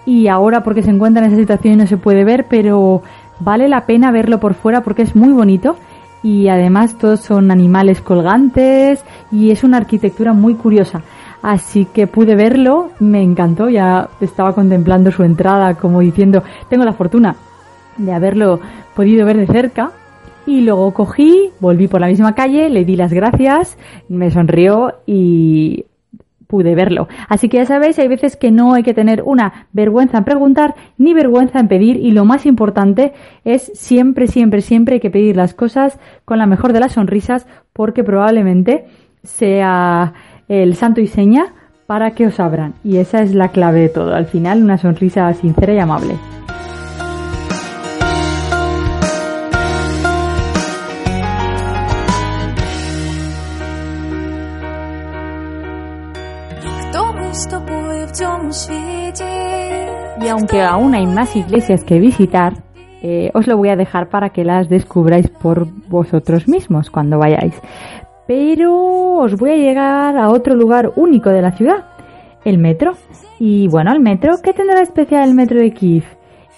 y 0.05 0.27
ahora 0.27 0.63
porque 0.63 0.83
se 0.83 0.89
encuentra 0.89 1.23
en 1.23 1.31
esa 1.31 1.39
situación 1.39 1.77
no 1.77 1.87
se 1.87 1.97
puede 1.97 2.23
ver, 2.25 2.45
pero 2.49 3.01
vale 3.39 3.67
la 3.67 3.85
pena 3.85 4.11
verlo 4.11 4.39
por 4.39 4.53
fuera 4.53 4.81
porque 4.81 5.03
es 5.03 5.15
muy 5.15 5.31
bonito 5.31 5.77
y 6.23 6.47
además 6.47 6.97
todos 6.97 7.19
son 7.19 7.51
animales 7.51 8.01
colgantes 8.01 9.03
y 9.31 9.51
es 9.51 9.63
una 9.63 9.77
arquitectura 9.77 10.33
muy 10.33 10.55
curiosa. 10.55 11.01
Así 11.43 11.85
que 11.85 12.07
pude 12.07 12.35
verlo, 12.35 12.89
me 12.99 13.21
encantó, 13.21 13.69
ya 13.69 14.09
estaba 14.19 14.55
contemplando 14.55 15.11
su 15.11 15.23
entrada 15.23 15.75
como 15.75 15.99
diciendo, 15.99 16.41
tengo 16.69 16.83
la 16.83 16.93
fortuna 16.93 17.35
de 17.97 18.11
haberlo 18.11 18.59
podido 18.95 19.25
ver 19.25 19.37
de 19.37 19.45
cerca. 19.45 19.91
Y 20.47 20.61
luego 20.61 20.91
cogí, 20.93 21.51
volví 21.59 21.87
por 21.87 22.01
la 22.01 22.07
misma 22.07 22.33
calle, 22.33 22.69
le 22.69 22.85
di 22.85 22.95
las 22.95 23.11
gracias, 23.13 23.77
me 24.09 24.29
sonrió 24.31 24.95
y 25.05 25.85
pude 26.47 26.75
verlo. 26.75 27.07
Así 27.27 27.49
que 27.49 27.57
ya 27.57 27.65
sabéis, 27.65 27.99
hay 27.99 28.07
veces 28.07 28.35
que 28.35 28.51
no 28.51 28.73
hay 28.73 28.83
que 28.83 28.93
tener 28.93 29.23
una 29.23 29.67
vergüenza 29.73 30.19
en 30.19 30.23
preguntar 30.23 30.75
ni 30.97 31.13
vergüenza 31.13 31.59
en 31.59 31.67
pedir 31.67 31.97
y 31.97 32.11
lo 32.11 32.25
más 32.25 32.45
importante 32.45 33.13
es 33.43 33.71
siempre, 33.73 34.27
siempre, 34.27 34.61
siempre 34.61 34.95
hay 34.95 34.99
que 34.99 35.09
pedir 35.09 35.35
las 35.35 35.53
cosas 35.53 35.99
con 36.25 36.37
la 36.37 36.45
mejor 36.45 36.73
de 36.73 36.79
las 36.79 36.93
sonrisas 36.93 37.47
porque 37.73 38.03
probablemente 38.03 38.85
sea 39.23 40.13
el 40.47 40.75
santo 40.75 41.01
y 41.01 41.07
seña 41.07 41.53
para 41.87 42.11
que 42.11 42.27
os 42.27 42.39
abran. 42.39 42.73
Y 42.83 42.97
esa 42.97 43.21
es 43.21 43.33
la 43.33 43.49
clave 43.49 43.81
de 43.81 43.89
todo. 43.89 44.15
Al 44.15 44.25
final, 44.25 44.63
una 44.63 44.77
sonrisa 44.77 45.31
sincera 45.33 45.73
y 45.73 45.79
amable. 45.79 46.15
Y 60.21 60.27
aunque 60.29 60.61
aún 60.61 60.95
hay 60.95 61.05
más 61.05 61.35
iglesias 61.35 61.83
que 61.83 61.99
visitar, 61.99 62.53
eh, 63.01 63.29
os 63.33 63.45
lo 63.45 63.57
voy 63.57 63.69
a 63.69 63.75
dejar 63.75 64.09
para 64.09 64.29
que 64.29 64.43
las 64.43 64.69
descubráis 64.69 65.29
por 65.29 65.67
vosotros 65.87 66.47
mismos 66.47 66.89
cuando 66.89 67.19
vayáis. 67.19 67.53
Pero 68.27 69.17
os 69.17 69.35
voy 69.35 69.51
a 69.51 69.57
llegar 69.57 70.17
a 70.17 70.29
otro 70.29 70.55
lugar 70.55 70.93
único 70.95 71.29
de 71.29 71.41
la 71.41 71.51
ciudad, 71.51 71.85
el 72.43 72.57
metro. 72.57 72.93
Y 73.37 73.67
bueno, 73.67 73.91
el 73.91 73.99
metro, 73.99 74.37
¿qué 74.41 74.53
tendrá 74.53 74.81
especial 74.81 75.27
el 75.27 75.35
metro 75.35 75.59
de 75.59 75.71
Kiev? 75.71 76.05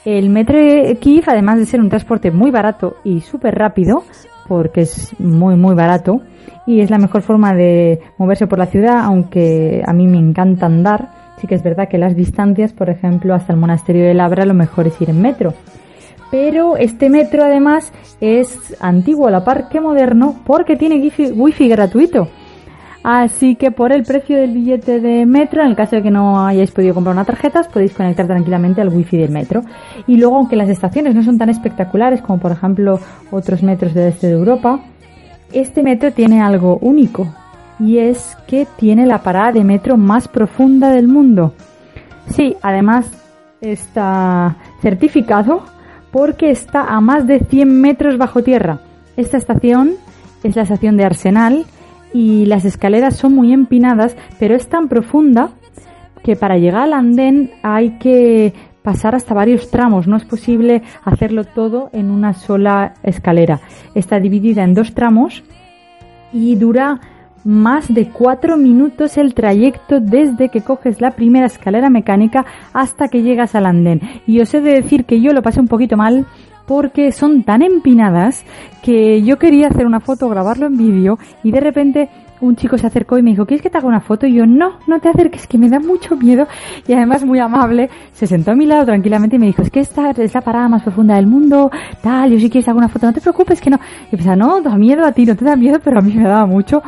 El 0.05 0.29
metro 0.29 0.57
de 0.57 0.95
Kiev, 1.01 1.25
además 1.27 1.57
de 1.57 1.65
ser 1.65 1.81
un 1.81 1.89
transporte 1.89 2.31
muy 2.31 2.51
barato 2.51 2.97
y 3.03 3.19
súper 3.21 3.55
rápido, 3.55 4.03
porque 4.47 4.81
es 4.81 5.19
muy 5.19 5.55
muy 5.55 5.75
barato 5.75 6.21
y 6.65 6.81
es 6.81 6.89
la 6.89 6.97
mejor 6.97 7.23
forma 7.23 7.53
de 7.53 7.99
moverse 8.17 8.47
por 8.47 8.59
la 8.59 8.67
ciudad, 8.67 8.99
aunque 9.03 9.81
a 9.85 9.91
mí 9.91 10.07
me 10.07 10.17
encanta 10.17 10.67
andar. 10.67 11.26
Sí 11.39 11.47
que 11.47 11.55
es 11.55 11.63
verdad 11.63 11.87
que 11.87 11.97
las 11.97 12.15
distancias, 12.15 12.73
por 12.73 12.89
ejemplo, 12.89 13.33
hasta 13.33 13.53
el 13.53 13.59
monasterio 13.59 14.05
de 14.05 14.13
Labra, 14.13 14.45
lo 14.45 14.53
mejor 14.53 14.87
es 14.87 14.99
ir 15.01 15.09
en 15.09 15.21
metro. 15.21 15.53
Pero 16.31 16.77
este 16.77 17.09
metro 17.09 17.43
además 17.43 17.93
es 18.19 18.75
antiguo 18.81 19.27
a 19.27 19.31
la 19.31 19.43
par 19.43 19.69
que 19.69 19.79
moderno 19.79 20.35
porque 20.45 20.75
tiene 20.75 21.11
wifi, 21.35 21.69
gratuito. 21.69 22.27
Así 23.03 23.55
que 23.55 23.71
por 23.71 23.93
el 23.93 24.03
precio 24.03 24.37
del 24.37 24.51
billete 24.51 24.99
de 24.99 25.25
metro, 25.25 25.61
en 25.61 25.69
el 25.69 25.75
caso 25.77 25.95
de 25.95 26.03
que 26.03 26.11
no 26.11 26.45
hayáis 26.45 26.71
podido 26.71 26.93
comprar 26.93 27.15
una 27.15 27.23
tarjeta, 27.23 27.61
os 27.61 27.67
podéis 27.67 27.93
conectar 27.93 28.27
tranquilamente 28.27 28.81
al 28.81 28.89
wifi 28.89 29.15
del 29.15 29.31
metro. 29.31 29.61
Y 30.07 30.17
luego, 30.17 30.35
aunque 30.35 30.57
las 30.57 30.67
estaciones 30.67 31.15
no 31.15 31.23
son 31.23 31.37
tan 31.37 31.49
espectaculares 31.49 32.21
como 32.21 32.39
por 32.39 32.51
ejemplo 32.51 32.99
otros 33.31 33.63
metros 33.63 33.93
del 33.93 34.09
este 34.09 34.27
de 34.27 34.33
Europa, 34.33 34.81
este 35.53 35.83
metro 35.83 36.11
tiene 36.11 36.41
algo 36.41 36.77
único 36.81 37.33
y 37.79 37.99
es 37.99 38.37
que 38.47 38.67
tiene 38.77 39.05
la 39.05 39.19
parada 39.19 39.51
de 39.51 39.63
metro 39.63 39.97
más 39.97 40.27
profunda 40.27 40.89
del 40.89 41.07
mundo. 41.07 41.53
Sí, 42.29 42.55
además 42.61 43.09
está 43.61 44.57
certificado 44.81 45.63
porque 46.11 46.49
está 46.49 46.83
a 46.83 47.01
más 47.01 47.27
de 47.27 47.39
100 47.39 47.81
metros 47.81 48.17
bajo 48.17 48.43
tierra. 48.43 48.79
Esta 49.15 49.37
estación 49.37 49.95
es 50.43 50.55
la 50.55 50.63
estación 50.63 50.97
de 50.97 51.05
Arsenal 51.05 51.65
y 52.13 52.45
las 52.45 52.65
escaleras 52.65 53.15
son 53.15 53.33
muy 53.35 53.53
empinadas, 53.53 54.15
pero 54.39 54.55
es 54.55 54.67
tan 54.67 54.87
profunda 54.87 55.51
que 56.23 56.35
para 56.35 56.57
llegar 56.57 56.83
al 56.83 56.93
andén 56.93 57.51
hay 57.63 57.97
que 57.99 58.53
pasar 58.81 59.15
hasta 59.15 59.33
varios 59.33 59.69
tramos, 59.69 60.07
no 60.07 60.15
es 60.15 60.23
posible 60.23 60.81
hacerlo 61.03 61.43
todo 61.43 61.89
en 61.91 62.09
una 62.09 62.33
sola 62.33 62.93
escalera. 63.03 63.59
Está 63.95 64.19
dividida 64.19 64.63
en 64.63 64.73
dos 64.73 64.93
tramos 64.93 65.43
y 66.31 66.55
dura 66.55 67.01
más 67.47 67.93
de 67.93 68.09
cuatro 68.09 68.57
minutos 68.57 69.17
el 69.17 69.33
trayecto 69.33 70.01
desde 70.01 70.49
que 70.49 70.61
coges 70.61 70.99
la 70.99 71.11
primera 71.11 71.45
escalera 71.45 71.89
mecánica 71.89 72.45
hasta 72.73 73.07
que 73.07 73.21
llegas 73.21 73.55
al 73.55 73.65
andén. 73.65 74.01
Y 74.27 74.41
os 74.41 74.53
he 74.53 74.59
de 74.59 74.73
decir 74.73 75.05
que 75.05 75.21
yo 75.21 75.31
lo 75.31 75.41
pasé 75.41 75.61
un 75.61 75.69
poquito 75.69 75.95
mal 75.95 76.25
porque 76.65 77.13
son 77.13 77.43
tan 77.43 77.61
empinadas 77.61 78.43
que 78.83 79.21
yo 79.23 79.39
quería 79.39 79.67
hacer 79.67 79.85
una 79.85 80.01
foto, 80.01 80.27
grabarlo 80.27 80.65
en 80.65 80.77
vídeo 80.77 81.17
y 81.41 81.51
de 81.51 81.61
repente 81.61 82.09
un 82.41 82.57
chico 82.57 82.77
se 82.77 82.85
acercó 82.85 83.17
y 83.17 83.23
me 83.23 83.31
dijo, 83.31 83.45
¿quieres 83.45 83.63
que 83.63 83.69
te 83.69 83.77
haga 83.77 83.87
una 83.87 84.01
foto? 84.01 84.27
Y 84.27 84.33
yo, 84.33 84.45
no, 84.45 84.73
no 84.85 84.99
te 84.99 85.07
acerques, 85.07 85.47
que 85.47 85.57
me 85.57 85.69
da 85.69 85.79
mucho 85.79 86.15
miedo. 86.15 86.47
Y 86.85 86.93
además 86.93 87.25
muy 87.25 87.39
amable, 87.39 87.89
se 88.11 88.27
sentó 88.27 88.51
a 88.51 88.55
mi 88.55 88.65
lado 88.65 88.85
tranquilamente 88.85 89.37
y 89.37 89.39
me 89.39 89.47
dijo, 89.47 89.61
es 89.61 89.71
que 89.71 89.79
esta 89.79 90.11
es 90.11 90.33
la 90.33 90.41
parada 90.41 90.67
más 90.67 90.83
profunda 90.83 91.15
del 91.15 91.25
mundo, 91.25 91.71
tal, 92.01 92.29
yo 92.29 92.39
si 92.39 92.49
quieres 92.49 92.67
hago 92.67 92.77
una 92.77 92.89
foto, 92.89 93.07
no 93.07 93.13
te 93.13 93.21
preocupes, 93.21 93.59
que 93.59 93.69
no. 93.69 93.79
Y 94.11 94.17
pensaba, 94.17 94.35
no, 94.35 94.61
da 94.61 94.77
miedo 94.77 95.03
a 95.05 95.13
ti, 95.13 95.25
no 95.25 95.35
te 95.35 95.45
da 95.45 95.55
miedo, 95.55 95.79
pero 95.83 95.97
a 95.97 96.01
mí 96.01 96.13
me 96.13 96.23
daba 96.23 96.45
mucho 96.45 96.83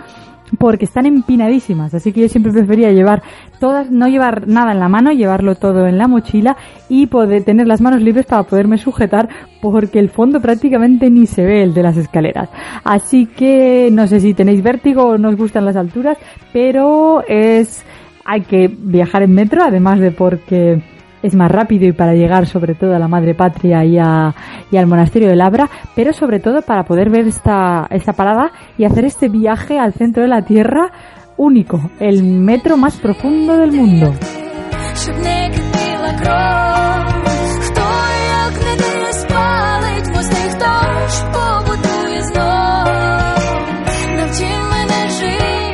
porque 0.58 0.86
están 0.86 1.06
empinadísimas, 1.06 1.94
así 1.94 2.12
que 2.12 2.22
yo 2.22 2.30
siempre 2.30 2.52
prefería 2.52 2.92
llevar 2.92 3.22
todas, 3.60 3.92
no 3.92 4.08
llevar 4.08 4.48
nada 4.48 4.72
en 4.72 4.80
la 4.80 4.90
mano, 4.90 5.12
llevarlo 5.12 5.56
todo 5.56 5.88
en 5.88 5.98
la 5.98 6.08
mochila 6.08 6.58
y 6.88 7.08
poder 7.08 7.44
tener 7.44 7.68
las 7.68 7.82
manos 7.82 8.02
libres 8.02 8.26
para 8.26 8.44
poderme 8.44 8.78
sujetar 8.78 9.30
porque 9.62 10.00
el 10.00 10.10
fondo 10.10 10.40
prácticamente 10.42 11.10
ni 11.10 11.28
se 11.28 11.46
ve 11.46 11.64
el 11.64 11.74
de 11.74 11.84
las 11.84 11.98
escaleras. 11.98 12.50
Así 12.84 13.26
que 13.26 13.90
no 13.92 14.08
sé 14.08 14.20
si 14.20 14.34
tenéis 14.34 14.64
vértigo 14.64 15.04
o 15.04 15.18
no 15.18 15.30
os 15.30 15.36
gustan 15.36 15.66
las 15.66 15.76
alturas, 15.76 16.18
pero 16.54 17.24
es 17.28 17.84
hay 18.26 18.42
que 18.42 18.68
viajar 18.68 19.24
en 19.24 19.34
metro 19.34 19.64
además 19.64 20.00
de 20.00 20.12
porque 20.12 20.82
es 21.24 21.36
más 21.36 21.52
rápido 21.52 21.88
y 21.88 21.92
para 21.92 22.14
llegar 22.14 22.46
sobre 22.46 22.76
todo 22.76 22.96
a 22.96 23.00
la 23.00 23.08
madre 23.08 23.36
patria 23.36 23.84
y, 23.86 23.98
a, 23.98 24.34
y 24.72 24.78
al 24.78 24.88
monasterio 24.88 25.30
de 25.30 25.36
Labra, 25.36 25.70
pero 25.96 26.14
sobre 26.14 26.40
todo 26.40 26.62
para 26.62 26.84
poder 26.84 27.10
ver 27.10 27.28
esta, 27.28 27.88
esta 27.90 28.14
parada 28.14 28.52
y 28.78 28.86
hacer 28.86 29.06
este 29.06 29.30
viaje 29.30 29.80
al 29.80 29.94
centro 29.94 30.24
de 30.24 30.30
la 30.30 30.44
Tierra 30.44 30.92
único, 31.38 31.90
el 32.00 32.24
metro 32.24 32.78
más 32.78 32.98
profundo 32.98 33.58
del 33.58 33.72
mundo. 33.72 34.14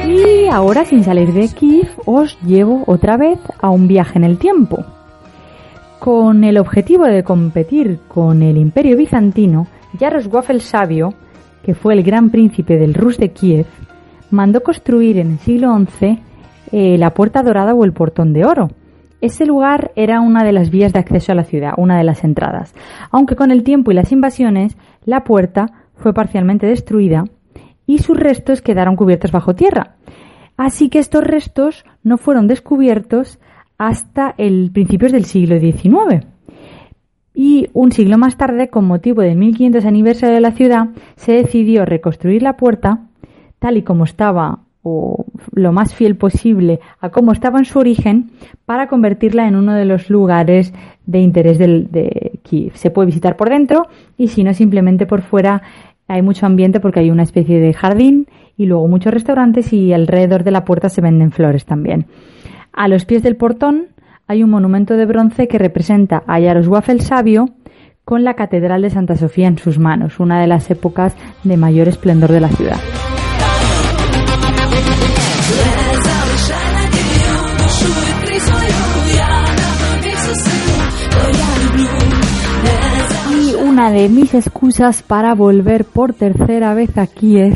Y 0.08 0.48
ahora, 0.48 0.86
sin 0.86 1.04
salir 1.04 1.34
de 1.34 1.50
Kiev, 1.50 1.90
os 2.06 2.40
llevo 2.42 2.84
otra 2.86 3.18
vez 3.18 3.40
a 3.60 3.70
un 3.70 3.88
viaje 3.88 4.18
en 4.18 4.24
el 4.24 4.38
tiempo. 4.38 4.86
Con 6.06 6.44
el 6.44 6.60
objetivo 6.60 7.06
de 7.06 7.24
competir 7.24 7.98
con 8.08 8.44
el 8.44 8.58
imperio 8.58 8.96
bizantino, 8.96 9.66
Yaroslav 10.00 10.46
el 10.50 10.62
Sabio, 10.62 11.16
que 11.64 11.74
fue 11.74 11.96
el 11.96 12.04
gran 12.04 12.30
príncipe 12.30 12.78
del 12.78 12.94
Rus 12.94 13.18
de 13.18 13.32
Kiev, 13.32 13.66
mandó 14.30 14.62
construir 14.62 15.18
en 15.18 15.32
el 15.32 15.40
siglo 15.40 15.76
XI 15.76 16.20
eh, 16.72 17.00
la 17.00 17.16
Puerta 17.16 17.42
Dorada 17.42 17.74
o 17.74 17.84
el 17.84 17.92
Portón 17.92 18.34
de 18.34 18.46
Oro. 18.46 18.70
Ese 19.20 19.48
lugar 19.48 19.94
era 19.96 20.22
una 20.22 20.44
de 20.44 20.52
las 20.52 20.70
vías 20.70 20.94
de 20.94 21.00
acceso 21.00 21.32
a 21.32 21.36
la 21.36 21.44
ciudad, 21.44 21.74
una 21.76 21.98
de 21.98 22.04
las 22.04 22.24
entradas, 22.24 22.76
aunque 23.10 23.36
con 23.36 23.50
el 23.50 23.64
tiempo 23.64 23.90
y 23.92 23.96
las 23.96 24.12
invasiones 24.12 24.78
la 25.06 25.24
puerta 25.24 25.88
fue 25.96 26.14
parcialmente 26.14 26.68
destruida 26.68 27.24
y 27.88 27.98
sus 27.98 28.16
restos 28.16 28.62
quedaron 28.62 28.96
cubiertos 28.96 29.32
bajo 29.32 29.56
tierra. 29.56 29.96
Así 30.56 30.90
que 30.90 31.00
estos 31.00 31.24
restos 31.24 31.84
no 32.04 32.20
fueron 32.20 32.46
descubiertos 32.46 33.40
hasta 33.78 34.34
el 34.38 34.72
principios 34.72 35.12
del 35.12 35.26
siglo 35.26 35.60
XIX. 35.60 36.26
Y 37.34 37.68
un 37.74 37.92
siglo 37.92 38.18
más 38.18 38.38
tarde, 38.38 38.70
con 38.70 38.86
motivo 38.86 39.22
del 39.22 39.36
1500 39.36 39.86
aniversario 39.86 40.36
de 40.36 40.42
la 40.42 40.52
ciudad, 40.52 40.90
se 41.16 41.34
decidió 41.34 41.86
reconstruir 41.86 42.42
la 42.42 42.56
puerta 42.56 43.02
tal 43.60 43.78
y 43.78 43.84
como 43.84 44.06
estaba 44.06 44.60
o 44.88 45.26
lo 45.52 45.72
más 45.72 45.96
fiel 45.96 46.16
posible 46.16 46.80
a 47.02 47.10
cómo 47.10 47.32
estaba 47.32 47.58
en 47.58 47.66
su 47.66 47.80
origen 47.80 48.30
para 48.66 48.88
convertirla 48.88 49.48
en 49.48 49.56
uno 49.56 49.74
de 49.74 49.84
los 49.84 50.12
lugares 50.12 50.74
de 51.08 51.20
interés 51.20 51.58
del, 51.58 51.92
de 51.92 52.40
Kiev. 52.44 52.76
Se 52.76 52.92
puede 52.92 53.08
visitar 53.08 53.36
por 53.36 53.50
dentro 53.50 53.88
y 54.16 54.28
si 54.28 54.44
no 54.44 54.54
simplemente 54.54 55.08
por 55.08 55.24
fuera 55.24 55.64
hay 56.08 56.22
mucho 56.22 56.46
ambiente 56.46 56.80
porque 56.80 57.00
hay 57.00 57.10
una 57.10 57.24
especie 57.24 57.60
de 57.60 57.74
jardín 57.74 58.28
y 58.58 58.68
luego 58.68 58.88
muchos 58.88 59.12
restaurantes 59.12 59.74
y 59.74 59.92
alrededor 59.92 60.44
de 60.44 60.52
la 60.52 60.64
puerta 60.64 60.88
se 60.90 61.02
venden 61.02 61.32
flores 61.32 61.66
también. 61.66 62.06
A 62.78 62.90
los 62.90 63.06
pies 63.06 63.24
del 63.24 63.38
portón 63.38 63.88
hay 64.28 64.44
un 64.44 64.50
monumento 64.50 64.98
de 64.98 65.06
bronce 65.06 65.48
que 65.48 65.58
representa 65.58 66.24
a 66.28 66.42
Yaroslav 66.42 66.84
el 66.90 67.00
Sabio 67.00 67.46
con 68.04 68.26
la 68.26 68.34
Catedral 68.34 68.82
de 68.82 68.90
Santa 68.90 69.16
Sofía 69.16 69.48
en 69.48 69.58
sus 69.58 69.80
manos, 69.80 70.20
una 70.20 70.42
de 70.42 70.48
las 70.48 70.70
épocas 70.70 71.16
de 71.46 71.56
mayor 71.56 71.88
esplendor 71.88 72.34
de 72.34 72.42
la 72.42 72.50
ciudad. 72.50 72.78
Y 83.32 83.56
una 83.56 83.90
de 83.92 84.10
mis 84.10 84.34
excusas 84.34 85.02
para 85.02 85.34
volver 85.34 85.86
por 85.86 86.14
tercera 86.14 86.74
vez 86.74 86.98
a 86.98 87.08
Kiev 87.08 87.56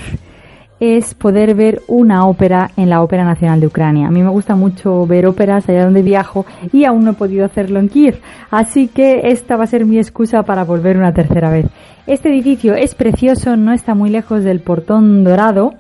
es 0.80 1.13
poder 1.13 1.55
ver 1.55 1.82
una 1.88 2.25
ópera 2.25 2.71
en 2.77 2.89
la 2.89 3.01
Ópera 3.01 3.25
Nacional 3.25 3.59
de 3.59 3.67
Ucrania. 3.67 4.07
A 4.07 4.11
mí 4.11 4.21
me 4.21 4.30
gusta 4.30 4.55
mucho 4.55 5.05
ver 5.05 5.25
óperas 5.25 5.67
allá 5.67 5.86
donde 5.86 6.01
viajo 6.01 6.45
y 6.71 6.86
aún 6.86 7.03
no 7.03 7.11
he 7.11 7.15
podido 7.15 7.45
hacerlo 7.45 7.80
en 7.80 7.89
Kiev, 7.89 8.19
así 8.49 8.88
que 8.88 9.21
esta 9.25 9.57
va 9.57 9.65
a 9.65 9.67
ser 9.67 9.86
mi 9.86 9.97
excusa 9.97 10.43
para 10.43 10.63
volver 10.63 10.97
una 10.97 11.13
tercera 11.13 11.49
vez. 11.49 11.65
Este 12.07 12.30
edificio 12.30 12.75
es 12.75 12.95
precioso, 12.95 13.55
no 13.55 13.73
está 13.73 13.93
muy 13.93 14.09
lejos 14.09 14.43
del 14.43 14.61
Portón 14.61 15.23
Dorado 15.23 15.73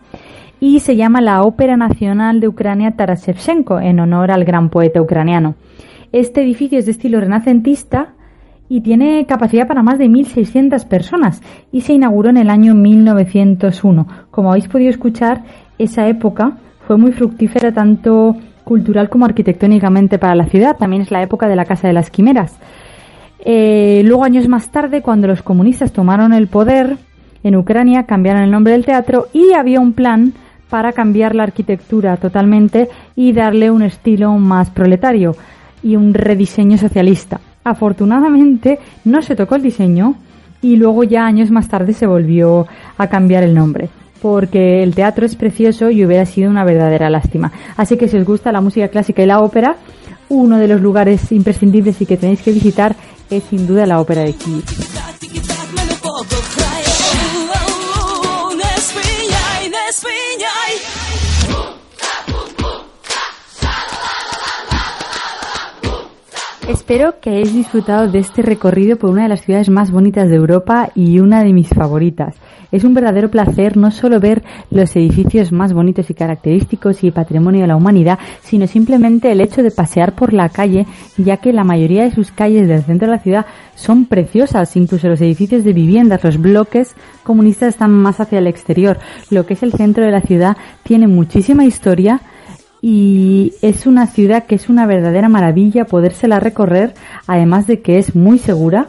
y 0.59 0.81
se 0.81 0.95
llama 0.95 1.21
la 1.21 1.41
Ópera 1.43 1.77
Nacional 1.77 2.39
de 2.41 2.49
Ucrania 2.49 2.91
Taras 2.91 3.25
Shevchenko 3.25 3.79
en 3.79 3.99
honor 3.99 4.31
al 4.31 4.43
gran 4.43 4.69
poeta 4.69 5.01
ucraniano. 5.01 5.55
Este 6.11 6.41
edificio 6.41 6.77
es 6.77 6.85
de 6.85 6.91
estilo 6.91 7.19
renacentista 7.19 8.13
y 8.69 8.81
tiene 8.81 9.25
capacidad 9.25 9.67
para 9.67 9.81
más 9.81 9.97
de 9.97 10.07
1.600 10.07 10.87
personas 10.87 11.41
y 11.71 11.81
se 11.81 11.93
inauguró 11.93 12.29
en 12.29 12.37
el 12.37 12.51
año 12.51 12.75
1901. 12.75 14.07
Como 14.29 14.51
habéis 14.51 14.67
podido 14.67 14.91
escuchar, 14.91 15.43
esa 15.79 16.07
época 16.07 16.57
fue 16.87 16.97
muy 16.97 17.11
fructífera 17.11 17.73
tanto 17.73 18.37
cultural 18.63 19.09
como 19.09 19.25
arquitectónicamente 19.25 20.19
para 20.19 20.35
la 20.35 20.45
ciudad. 20.45 20.77
También 20.77 21.01
es 21.01 21.11
la 21.11 21.23
época 21.23 21.47
de 21.47 21.55
la 21.55 21.65
Casa 21.65 21.87
de 21.87 21.93
las 21.93 22.11
Quimeras. 22.11 22.55
Eh, 23.39 24.03
luego, 24.05 24.23
años 24.23 24.47
más 24.47 24.69
tarde, 24.69 25.01
cuando 25.01 25.27
los 25.27 25.41
comunistas 25.41 25.91
tomaron 25.91 26.33
el 26.33 26.47
poder 26.47 26.97
en 27.43 27.55
Ucrania, 27.55 28.03
cambiaron 28.03 28.43
el 28.43 28.51
nombre 28.51 28.73
del 28.73 28.85
teatro 28.85 29.27
y 29.33 29.53
había 29.53 29.79
un 29.79 29.93
plan 29.93 30.33
para 30.69 30.93
cambiar 30.93 31.33
la 31.33 31.43
arquitectura 31.43 32.17
totalmente 32.17 32.89
y 33.15 33.33
darle 33.33 33.71
un 33.71 33.81
estilo 33.81 34.33
más 34.33 34.69
proletario 34.69 35.35
y 35.81 35.95
un 35.95 36.13
rediseño 36.13 36.77
socialista. 36.77 37.39
Afortunadamente 37.69 38.79
no 39.05 39.21
se 39.21 39.35
tocó 39.35 39.55
el 39.55 39.61
diseño 39.61 40.15
y 40.61 40.75
luego 40.75 41.03
ya 41.03 41.25
años 41.25 41.51
más 41.51 41.67
tarde 41.67 41.93
se 41.93 42.07
volvió 42.07 42.67
a 42.97 43.07
cambiar 43.07 43.43
el 43.43 43.53
nombre 43.53 43.89
porque 44.21 44.83
el 44.83 44.95
teatro 44.95 45.25
es 45.25 45.35
precioso 45.35 45.89
y 45.89 46.05
hubiera 46.05 46.25
sido 46.25 46.49
una 46.49 46.65
verdadera 46.65 47.09
lástima. 47.09 47.51
Así 47.77 47.97
que 47.97 48.07
si 48.07 48.17
os 48.17 48.25
gusta 48.25 48.51
la 48.51 48.61
música 48.61 48.89
clásica 48.89 49.23
y 49.23 49.25
la 49.25 49.39
ópera, 49.39 49.77
uno 50.29 50.57
de 50.57 50.67
los 50.67 50.81
lugares 50.81 51.31
imprescindibles 51.31 52.01
y 52.01 52.05
que 52.05 52.17
tenéis 52.17 52.41
que 52.41 52.51
visitar 52.51 52.95
es 53.29 53.43
sin 53.43 53.67
duda 53.67 53.85
la 53.85 53.99
ópera 53.99 54.21
de 54.21 54.33
Kiev. 54.33 54.63
Espero 66.69 67.15
que 67.19 67.31
hayáis 67.31 67.51
disfrutado 67.51 68.11
de 68.11 68.19
este 68.19 68.43
recorrido 68.43 68.95
por 68.95 69.09
una 69.09 69.23
de 69.23 69.29
las 69.29 69.41
ciudades 69.41 69.71
más 69.71 69.89
bonitas 69.89 70.29
de 70.29 70.35
Europa 70.35 70.91
y 70.93 71.19
una 71.19 71.43
de 71.43 71.51
mis 71.51 71.67
favoritas. 71.67 72.35
Es 72.71 72.83
un 72.83 72.93
verdadero 72.93 73.31
placer 73.31 73.75
no 73.75 73.89
solo 73.89 74.19
ver 74.19 74.43
los 74.69 74.95
edificios 74.95 75.51
más 75.51 75.73
bonitos 75.73 76.11
y 76.11 76.13
característicos 76.13 77.03
y 77.03 77.09
patrimonio 77.09 77.61
de 77.61 77.67
la 77.67 77.75
humanidad, 77.75 78.19
sino 78.43 78.67
simplemente 78.67 79.31
el 79.31 79.41
hecho 79.41 79.63
de 79.63 79.71
pasear 79.71 80.13
por 80.13 80.31
la 80.31 80.49
calle, 80.49 80.85
ya 81.17 81.37
que 81.37 81.53
la 81.53 81.63
mayoría 81.63 82.03
de 82.03 82.11
sus 82.11 82.29
calles 82.29 82.67
del 82.67 82.83
centro 82.83 83.07
de 83.07 83.15
la 83.15 83.23
ciudad 83.23 83.45
son 83.73 84.05
preciosas, 84.05 84.75
incluso 84.75 85.07
los 85.07 85.21
edificios 85.21 85.63
de 85.63 85.73
viviendas, 85.73 86.23
los 86.23 86.39
bloques 86.39 86.93
comunistas 87.23 87.69
están 87.69 87.89
más 87.89 88.19
hacia 88.19 88.37
el 88.37 88.45
exterior. 88.45 88.99
Lo 89.31 89.47
que 89.47 89.55
es 89.55 89.63
el 89.63 89.73
centro 89.73 90.03
de 90.03 90.11
la 90.11 90.21
ciudad 90.21 90.55
tiene 90.83 91.07
muchísima 91.07 91.65
historia, 91.65 92.21
y 92.81 93.53
es 93.61 93.85
una 93.85 94.07
ciudad 94.07 94.45
que 94.45 94.55
es 94.55 94.69
una 94.69 94.85
verdadera 94.85 95.29
maravilla 95.29 95.85
podérsela 95.85 96.39
recorrer, 96.39 96.93
además 97.27 97.67
de 97.67 97.81
que 97.81 97.97
es 97.97 98.15
muy 98.15 98.39
segura 98.39 98.87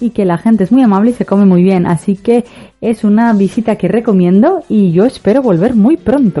y 0.00 0.10
que 0.10 0.24
la 0.24 0.38
gente 0.38 0.64
es 0.64 0.72
muy 0.72 0.82
amable 0.82 1.10
y 1.10 1.14
se 1.14 1.26
come 1.26 1.44
muy 1.44 1.62
bien. 1.62 1.86
Así 1.86 2.16
que 2.16 2.44
es 2.80 3.04
una 3.04 3.32
visita 3.32 3.76
que 3.76 3.88
recomiendo 3.88 4.62
y 4.68 4.92
yo 4.92 5.04
espero 5.04 5.42
volver 5.42 5.74
muy 5.74 5.96
pronto. 5.96 6.40